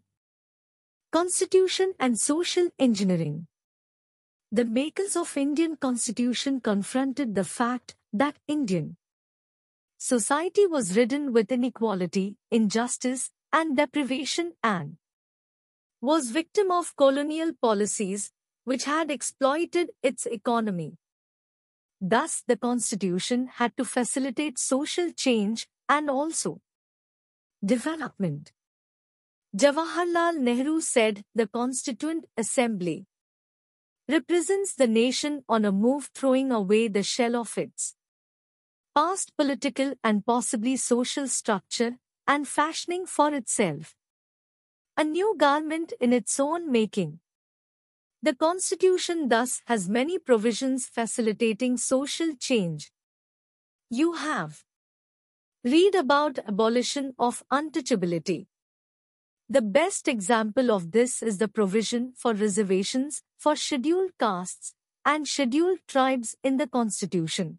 Constitution 1.11 1.95
and 1.99 2.19
Social 2.19 2.69
Engineering 2.79 3.47
The 4.53 4.65
makers 4.65 5.17
of 5.17 5.37
Indian 5.37 5.77
Constitution 5.77 6.61
confronted 6.61 7.35
the 7.35 7.45
fact 7.45 7.97
that 8.13 8.37
Indian 8.47 8.97
Society 9.99 10.67
was 10.67 10.97
ridden 10.97 11.33
with 11.33 11.51
inequality, 11.51 12.37
injustice, 12.51 13.31
and 13.53 13.77
deprivation 13.77 14.53
and 14.63 14.97
was 16.01 16.31
victim 16.31 16.71
of 16.71 16.95
colonial 16.95 17.53
policies 17.61 18.31
which 18.65 18.85
had 18.85 19.11
exploited 19.11 19.91
its 20.03 20.27
economy. 20.27 20.97
Thus, 22.01 22.45
the 22.47 22.57
constitution 22.57 23.49
had 23.55 23.77
to 23.77 23.85
facilitate 23.85 24.59
social 24.59 25.11
change 25.11 25.67
and 25.89 26.09
also 26.09 26.61
development. 27.65 28.53
Jawaharlal 29.57 30.39
Nehru 30.39 30.81
said 30.81 31.25
the 31.35 31.47
Constituent 31.47 32.27
Assembly 32.37 33.07
represents 34.09 34.75
the 34.75 34.87
nation 34.87 35.43
on 35.49 35.65
a 35.65 35.73
move 35.73 36.11
throwing 36.15 36.53
away 36.53 36.89
the 36.89 37.03
shell 37.03 37.37
of 37.37 37.57
its 37.59 37.95
past 38.95 39.37
political 39.37 39.95
and 40.03 40.27
possibly 40.27 40.77
social 40.77 41.29
structure, 41.29 41.99
and 42.27 42.49
fashioning 42.49 43.07
for 43.07 43.33
itself 43.33 43.95
a 44.97 45.05
new 45.05 45.35
garment 45.39 45.93
in 46.01 46.13
its 46.13 46.41
own 46.41 46.73
making. 46.73 47.21
The 48.21 48.35
Constitution 48.35 49.29
thus 49.29 49.63
has 49.67 49.89
many 49.89 50.19
provisions 50.19 50.87
facilitating 50.87 51.77
social 51.77 52.35
change. 52.35 52.91
You 53.89 54.15
have 54.15 54.65
read 55.65 55.95
about 55.95 56.39
abolition 56.47 57.15
of 57.19 57.43
untouchability. 57.53 58.47
The 59.49 59.63
best 59.63 60.07
example 60.07 60.71
of 60.71 60.93
this 60.93 61.23
is 61.23 61.39
the 61.39 61.49
provision 61.49 62.13
for 62.17 62.33
reservations 62.33 63.23
for 63.39 63.57
scheduled 63.57 64.11
castes 64.21 64.75
and 65.05 65.27
scheduled 65.27 65.79
tribes 65.89 66.37
in 66.45 66.59
the 66.59 66.67
Constitution. 66.67 67.59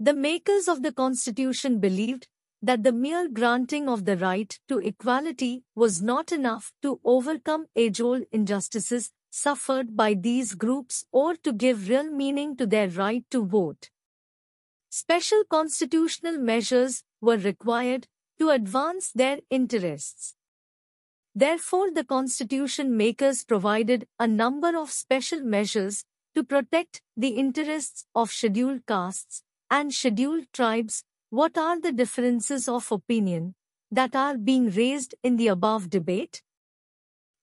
The 0.00 0.14
makers 0.14 0.68
of 0.68 0.82
the 0.82 0.92
Constitution 0.92 1.80
believed 1.80 2.28
that 2.62 2.82
the 2.82 2.92
mere 2.92 3.28
granting 3.28 3.88
of 3.88 4.04
the 4.04 4.16
right 4.16 4.58
to 4.68 4.78
equality 4.78 5.64
was 5.74 6.00
not 6.00 6.32
enough 6.32 6.72
to 6.82 7.00
overcome 7.04 7.66
age-old 7.76 8.24
injustices 8.32 9.10
suffered 9.30 9.96
by 9.96 10.14
these 10.14 10.54
groups 10.54 11.04
or 11.12 11.34
to 11.36 11.52
give 11.52 11.88
real 11.88 12.10
meaning 12.10 12.56
to 12.56 12.66
their 12.66 12.88
right 12.88 13.24
to 13.30 13.44
vote. 13.44 13.90
Special 14.98 15.44
constitutional 15.44 16.38
measures 16.38 17.04
were 17.20 17.36
required 17.36 18.08
to 18.38 18.48
advance 18.48 19.12
their 19.12 19.40
interests. 19.50 20.36
Therefore, 21.34 21.90
the 21.90 22.02
constitution 22.02 22.96
makers 22.96 23.44
provided 23.44 24.08
a 24.18 24.26
number 24.26 24.74
of 24.74 24.90
special 24.90 25.42
measures 25.42 26.06
to 26.34 26.42
protect 26.42 27.02
the 27.14 27.36
interests 27.42 28.06
of 28.14 28.30
scheduled 28.30 28.86
castes 28.86 29.42
and 29.70 29.92
scheduled 29.92 30.50
tribes. 30.54 31.04
What 31.28 31.58
are 31.58 31.78
the 31.78 31.92
differences 31.92 32.66
of 32.66 32.90
opinion 32.90 33.54
that 33.90 34.16
are 34.16 34.38
being 34.38 34.70
raised 34.70 35.14
in 35.22 35.36
the 35.36 35.48
above 35.48 35.90
debate? 35.90 36.42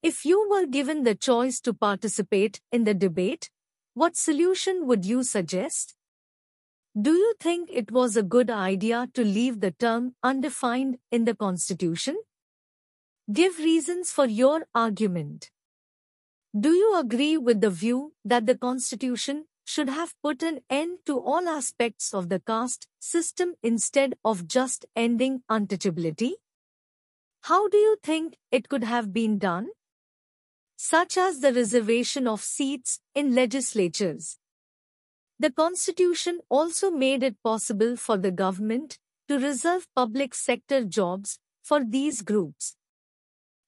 If 0.01 0.26
you 0.26 0.49
were 0.49 0.66
given 0.66 1.04
the 1.04 1.14
choice 1.14 1.62
to 1.62 1.74
participate 1.76 2.62
in 2.72 2.86
the 2.86 2.95
debate, 2.95 3.51
what 3.93 4.16
solution 4.16 4.88
would 4.88 5.06
you 5.06 5.22
suggest? 5.22 5.95
Do 7.00 7.14
you 7.14 7.34
think 7.39 7.70
it 7.72 7.91
was 7.91 8.16
a 8.16 8.22
good 8.22 8.52
idea 8.52 9.10
to 9.16 9.24
leave 9.24 9.62
the 9.62 9.72
term 9.72 10.14
undefined 10.22 11.00
in 11.10 11.26
the 11.26 11.34
Constitution? 11.34 12.22
Give 13.32 13.58
reasons 13.58 14.12
for 14.12 14.28
your 14.28 14.68
argument. 14.76 15.50
Do 16.60 16.72
you 16.74 16.96
agree 16.96 17.36
with 17.36 17.62
the 17.62 17.72
view 17.72 18.14
that 18.24 18.46
the 18.46 18.56
Constitution 18.56 19.46
should 19.66 19.89
have 19.89 20.14
put 20.22 20.44
an 20.44 20.60
end 20.70 21.00
to 21.08 21.18
all 21.18 21.50
aspects 21.50 22.14
of 22.14 22.30
the 22.30 22.39
caste 22.39 22.88
system 23.00 23.56
instead 23.64 24.14
of 24.24 24.48
just 24.48 24.86
ending 24.96 25.41
untouchability? 25.50 26.34
How 27.41 27.70
do 27.70 27.78
you 27.78 27.98
think 28.04 28.38
it 28.52 28.70
could 28.70 28.84
have 28.84 29.12
been 29.12 29.39
done? 29.39 29.70
Such 30.78 31.18
as 31.18 31.39
the 31.39 31.54
reservation 31.54 32.28
of 32.28 32.44
seats 32.44 33.00
in 33.16 33.34
legislatures. 33.34 34.38
The 35.39 35.51
Constitution 35.51 36.39
also 36.49 36.91
made 36.91 37.23
it 37.23 37.41
possible 37.43 37.95
for 37.95 38.17
the 38.17 38.31
government 38.31 38.99
to 39.27 39.39
reserve 39.39 39.88
public 39.95 40.34
sector 40.36 40.84
jobs 40.86 41.39
for 41.61 41.84
these 41.84 42.21
groups. 42.21 42.75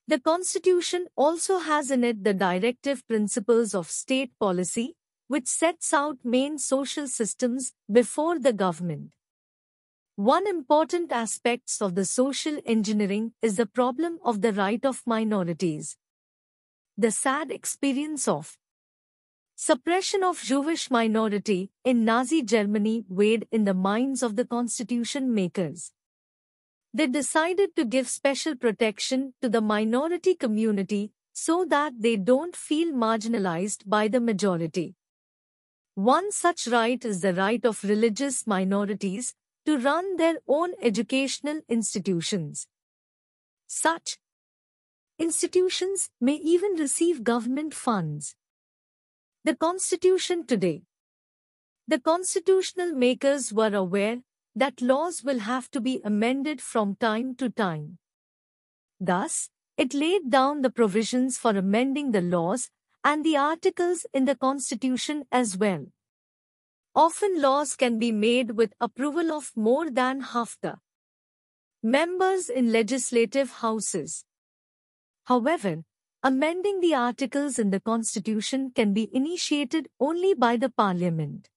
The 0.08 0.20
Constitution 0.20 1.08
also 1.16 1.58
has 1.58 1.90
in 1.90 2.04
it 2.04 2.24
the 2.24 2.34
directive 2.34 3.08
principles 3.08 3.74
of 3.74 3.90
state 3.90 4.32
policy, 4.40 4.96
which 5.28 5.48
sets 5.48 5.94
out 5.94 6.18
main 6.24 6.60
social 6.60 7.08
systems 7.08 7.74
before 7.92 8.38
the 8.38 8.54
government. 8.54 9.14
One 10.16 10.48
important 10.48 11.12
aspect 11.12 11.72
of 11.82 11.96
the 11.96 12.06
social 12.06 12.60
engineering 12.66 13.34
is 13.42 13.58
the 13.58 13.66
problem 13.66 14.20
of 14.24 14.42
the 14.42 14.54
right 14.54 14.86
of 14.86 15.02
minorities. 15.06 15.98
The 16.98 17.12
sad 17.12 17.52
experience 17.52 18.28
of 18.28 18.58
Suppression 19.58 20.22
of 20.22 20.42
Jewish 20.42 20.92
minority 20.92 21.72
in 21.86 22.04
Nazi 22.04 22.44
Germany 22.44 23.06
weighed 23.08 23.48
in 23.54 23.64
the 23.64 23.74
minds 23.74 24.22
of 24.22 24.36
the 24.36 24.44
constitution 24.44 25.34
makers. 25.34 25.94
They 26.94 27.08
decided 27.08 27.74
to 27.78 27.86
give 27.86 28.10
special 28.10 28.58
protection 28.58 29.34
to 29.42 29.48
the 29.48 29.62
minority 29.62 30.36
community 30.36 31.14
so 31.32 31.64
that 31.70 31.94
they 31.98 32.18
don't 32.18 32.54
feel 32.54 32.92
marginalized 32.92 33.84
by 33.86 34.10
the 34.10 34.20
majority. 34.20 34.96
One 35.94 36.34
such 36.34 36.68
right 36.68 37.04
is 37.06 37.22
the 37.22 37.34
right 37.34 37.64
of 37.66 37.82
religious 37.86 38.46
minorities 38.46 39.36
to 39.66 39.78
run 39.78 40.18
their 40.18 40.40
own 40.50 40.74
educational 40.82 41.62
institutions. 41.70 42.68
Such 43.68 44.18
institutions 45.18 46.10
may 46.20 46.36
even 46.36 46.74
receive 46.74 47.24
government 47.24 47.74
funds. 47.74 48.36
The 49.46 49.56
Constitution 49.56 50.48
today. 50.48 50.82
The 51.88 52.00
constitutional 52.00 52.94
makers 52.94 53.54
were 53.54 53.76
aware 53.76 54.24
that 54.56 54.82
laws 54.82 55.22
will 55.24 55.38
have 55.38 55.70
to 55.70 55.80
be 55.80 56.02
amended 56.04 56.62
from 56.62 56.96
time 56.96 57.36
to 57.36 57.52
time. 57.52 58.00
Thus, 59.00 59.52
it 59.78 59.94
laid 59.94 60.32
down 60.32 60.64
the 60.64 60.72
provisions 60.72 61.38
for 61.38 61.52
amending 61.52 62.12
the 62.12 62.24
laws 62.24 62.72
and 63.04 63.24
the 63.24 63.38
articles 63.38 64.08
in 64.16 64.26
the 64.26 64.34
Constitution 64.34 65.26
as 65.32 65.56
well. 65.56 65.86
Often 66.96 67.40
laws 67.40 67.76
can 67.76 68.00
be 68.00 68.12
made 68.12 68.58
with 68.58 68.74
approval 68.82 69.32
of 69.32 69.52
more 69.56 69.92
than 69.92 70.22
half 70.22 70.58
the 70.64 70.78
members 71.84 72.50
in 72.50 72.72
legislative 72.72 73.52
houses. 73.62 74.26
However, 75.26 75.84
Amending 76.28 76.80
the 76.80 76.96
articles 76.96 77.60
in 77.60 77.70
the 77.70 77.80
Constitution 77.80 78.72
can 78.72 78.94
be 78.94 79.16
initiated 79.16 79.90
only 80.00 80.34
by 80.34 80.58
the 80.58 80.70
Parliament. 80.70 81.50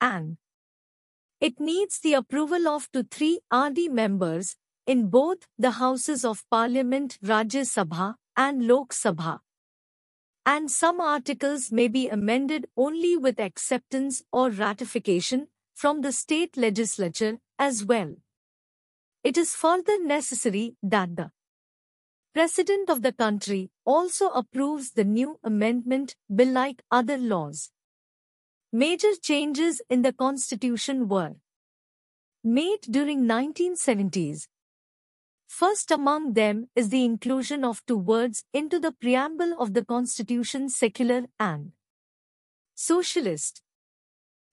And 0.00 0.36
it 1.40 1.58
needs 1.58 1.98
the 1.98 2.14
approval 2.14 2.68
of 2.68 2.88
two 2.92 3.02
three 3.02 3.40
RD 3.52 3.90
members 3.90 4.54
in 4.86 5.08
both 5.08 5.48
the 5.58 5.72
Houses 5.72 6.24
of 6.24 6.48
Parliament 6.52 7.18
Rajya 7.20 7.64
Sabha 7.66 8.14
and 8.36 8.68
Lok 8.68 8.94
Sabha. 8.94 9.40
And 10.46 10.70
some 10.70 11.00
articles 11.00 11.72
may 11.72 11.88
be 11.88 12.08
amended 12.08 12.66
only 12.76 13.16
with 13.16 13.40
acceptance 13.40 14.22
or 14.30 14.50
ratification 14.50 15.48
from 15.74 16.02
the 16.02 16.12
state 16.12 16.56
legislature 16.56 17.38
as 17.58 17.84
well. 17.84 18.14
It 19.24 19.36
is 19.36 19.56
further 19.56 20.00
necessary 20.00 20.76
that 20.80 21.16
the 21.16 21.32
President 22.34 22.90
of 22.90 23.02
the 23.02 23.12
country 23.12 23.70
also 23.84 24.28
approves 24.30 24.90
the 24.90 25.04
new 25.04 25.38
amendment 25.44 26.16
bill 26.34 26.48
like 26.48 26.82
other 26.90 27.16
laws. 27.16 27.70
Major 28.72 29.14
changes 29.22 29.80
in 29.88 30.02
the 30.02 30.12
constitution 30.12 31.06
were 31.06 31.36
made 32.42 32.80
during 32.90 33.22
1970s. 33.22 34.48
First 35.46 35.92
among 35.92 36.32
them 36.32 36.68
is 36.74 36.88
the 36.88 37.04
inclusion 37.04 37.64
of 37.64 37.86
two 37.86 37.96
words 37.96 38.42
into 38.52 38.80
the 38.80 38.90
preamble 38.90 39.54
of 39.60 39.72
the 39.72 39.84
constitution 39.84 40.68
secular 40.68 41.26
and 41.38 41.70
socialist. 42.74 43.62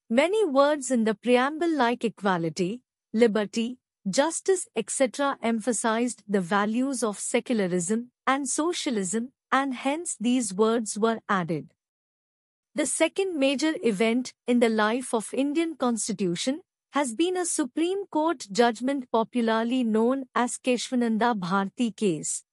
Many 0.07 0.45
words 0.45 0.91
in 0.91 1.05
the 1.05 1.15
preamble 1.15 1.75
like 1.75 2.03
equality, 2.03 2.81
liberty, 3.11 3.79
justice, 4.09 4.67
etc., 4.75 5.37
emphasized 5.41 6.23
the 6.27 6.41
values 6.41 7.03
of 7.03 7.19
secularism 7.19 8.11
and 8.25 8.47
socialism, 8.47 9.31
and 9.51 9.73
hence 9.73 10.15
these 10.19 10.53
words 10.53 10.97
were 10.97 11.19
added. 11.27 11.73
The 12.73 12.85
second 12.85 13.37
major 13.37 13.73
event 13.83 14.33
in 14.47 14.59
the 14.59 14.69
life 14.69 15.13
of 15.13 15.33
Indian 15.33 15.75
constitution 15.75 16.61
has 16.93 17.13
been 17.13 17.37
a 17.37 17.45
Supreme 17.45 18.05
Court 18.07 18.47
judgment 18.51 19.11
popularly 19.11 19.83
known 19.83 20.25
as 20.35 20.57
Kesavananda 20.57 21.37
Bharati 21.37 21.91
case. 21.91 22.43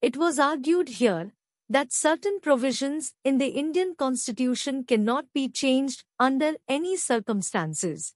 It 0.00 0.16
was 0.16 0.38
argued 0.38 0.88
here 0.88 1.32
that 1.68 1.92
certain 1.92 2.40
provisions 2.40 3.12
in 3.24 3.38
the 3.38 3.48
Indian 3.48 3.94
constitution 3.94 4.84
cannot 4.84 5.26
be 5.34 5.48
changed 5.48 6.04
under 6.18 6.54
any 6.66 6.96
circumstances. 6.96 8.14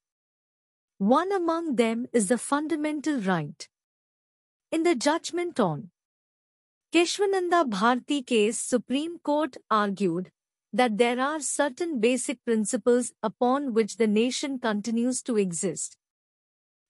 One 1.02 1.32
among 1.32 1.74
them 1.74 2.06
is 2.12 2.28
the 2.28 2.38
fundamental 2.38 3.18
right. 3.18 3.68
In 4.70 4.84
the 4.84 4.94
judgment 4.94 5.58
on 5.58 5.90
Kesavananda 6.94 7.68
Bharati 7.68 8.22
case, 8.22 8.60
Supreme 8.60 9.18
Court 9.18 9.56
argued 9.68 10.30
that 10.72 10.98
there 10.98 11.18
are 11.18 11.40
certain 11.40 11.98
basic 11.98 12.44
principles 12.44 13.10
upon 13.20 13.74
which 13.74 13.96
the 13.96 14.06
nation 14.06 14.60
continues 14.60 15.22
to 15.22 15.36
exist. 15.36 15.96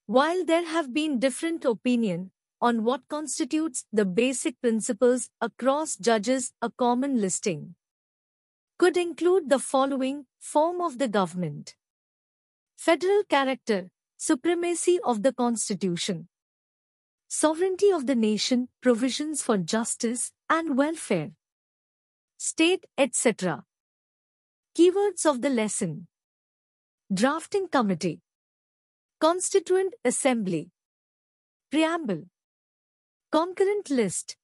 While 0.04 0.44
there 0.44 0.66
have 0.66 0.92
been 0.92 1.18
different 1.18 1.64
opinion 1.64 2.32
on 2.60 2.84
what 2.84 3.08
constitutes 3.08 3.86
the 3.94 4.04
basic 4.04 4.60
principles 4.60 5.30
across 5.40 5.96
judges, 5.96 6.52
a 6.60 6.68
common 6.68 7.18
listing 7.18 7.76
could 8.76 8.98
include 8.98 9.48
the 9.48 9.58
following 9.58 10.26
form 10.38 10.82
of 10.82 10.98
the 10.98 11.08
government. 11.08 11.76
Federal 12.76 13.24
character, 13.24 13.90
Supremacy 14.24 15.00
of 15.02 15.24
the 15.24 15.32
Constitution. 15.32 16.28
Sovereignty 17.26 17.90
of 17.90 18.06
the 18.06 18.14
nation, 18.14 18.68
provisions 18.80 19.42
for 19.42 19.58
justice 19.58 20.30
and 20.48 20.78
welfare. 20.78 21.32
State, 22.36 22.84
etc. 22.96 23.64
Keywords 24.78 25.26
of 25.26 25.42
the 25.42 25.48
lesson. 25.50 26.06
Drafting 27.12 27.66
Committee. 27.66 28.20
Constituent 29.20 29.94
Assembly. 30.04 30.70
Preamble. 31.72 32.22
Concurrent 33.32 33.90
List. 33.90 34.36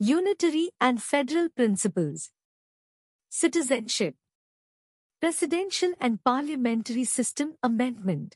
Unitary 0.00 0.72
and 0.80 1.00
Federal 1.00 1.50
Principles. 1.50 2.30
Citizenship. 3.28 4.16
Presidential 5.20 5.92
and 6.00 6.24
Parliamentary 6.24 7.04
System 7.04 7.54
Amendment. 7.62 8.34